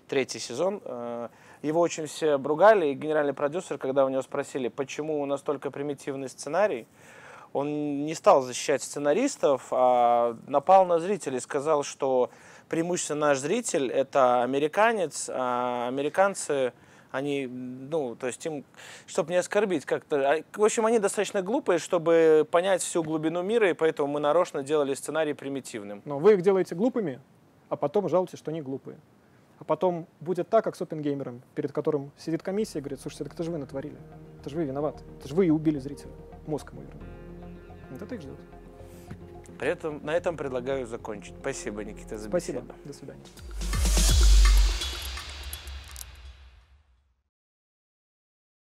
третий 0.09 0.39
сезон, 0.39 0.81
э, 0.85 1.29
его 1.63 1.81
очень 1.81 2.07
все 2.07 2.33
обругали, 2.33 2.87
и 2.87 2.95
генеральный 2.95 3.33
продюсер, 3.33 3.79
когда 3.79 4.05
у 4.05 4.09
него 4.09 4.23
спросили, 4.23 4.69
почему 4.69 5.21
у 5.21 5.27
нас 5.27 5.43
только 5.43 5.71
примитивный 5.71 6.29
сценарий, 6.29 6.87
он 7.53 8.07
не 8.07 8.15
стал 8.15 8.43
защищать 8.43 8.83
сценаристов, 8.83 9.69
а 9.71 10.37
напал 10.47 10.87
на 10.87 10.99
зрителей, 10.99 11.41
сказал, 11.41 11.83
что 11.83 12.31
преимущественно 12.69 13.29
наш 13.29 13.39
зритель– 13.39 13.91
это 13.93 14.43
американец, 14.43 15.29
а 15.33 15.89
американцы 15.89 16.73
они, 17.13 17.47
ну, 17.47 18.17
то 18.17 18.27
есть 18.27 18.45
им, 18.45 18.65
чтобы 19.07 19.31
не 19.31 19.37
оскорбить 19.37 19.85
как-то. 19.85 20.33
А, 20.33 20.43
в 20.55 20.65
общем, 20.65 20.87
они 20.87 20.99
достаточно 20.99 21.43
глупые, 21.43 21.79
чтобы 21.79 22.49
понять 22.51 22.83
всю 22.83 23.05
глубину 23.05 23.43
мира, 23.43 23.71
и 23.71 23.75
поэтому 23.75 24.09
мы 24.09 24.19
нарочно 24.19 24.63
делали 24.63 24.95
сценарий 24.95 25.35
примитивным. 25.35 26.03
Но 26.05 26.19
вы 26.19 26.33
их 26.35 26.43
делаете 26.43 26.75
глупыми, 26.75 27.21
а 27.69 27.77
потом 27.77 28.09
жалуетесь, 28.09 28.39
что 28.39 28.51
они 28.51 28.63
глупые. 28.63 28.99
А 29.59 29.65
потом 29.65 30.09
будет 30.21 30.49
так, 30.49 30.65
как 30.65 30.75
с 30.75 30.83
опенгеймером, 30.83 31.43
перед 31.55 31.71
которым 31.71 32.11
сидит 32.17 32.43
комиссия 32.43 32.79
и 32.79 32.83
говорит, 32.83 33.01
слушайте, 33.01 33.25
так 33.25 33.35
это 33.35 33.45
же 33.45 33.53
вы 33.53 33.59
натворили. 33.59 33.97
Это 34.41 34.51
же 34.51 34.57
вы 34.57 34.65
виноваты. 34.65 35.05
Это 35.21 35.29
же 35.29 35.35
вы 35.35 35.47
и 35.47 35.51
убили 35.51 35.79
зрителя. 35.79 36.11
Мозг 36.47 36.73
ему 36.73 36.83
вернули. 36.83 37.07
Вот 37.91 38.03
это 38.03 38.15
их 38.15 38.23
ждет. 38.23 38.35
При 39.59 39.69
этом 39.69 40.05
на 40.05 40.17
этом 40.17 40.37
предлагаю 40.37 40.87
закончить. 40.87 41.35
Спасибо, 41.39 41.85
Никита, 41.85 42.19
за 42.19 42.29
Спасибо. 42.29 42.65
До 42.85 42.93
свидания. 42.93 43.23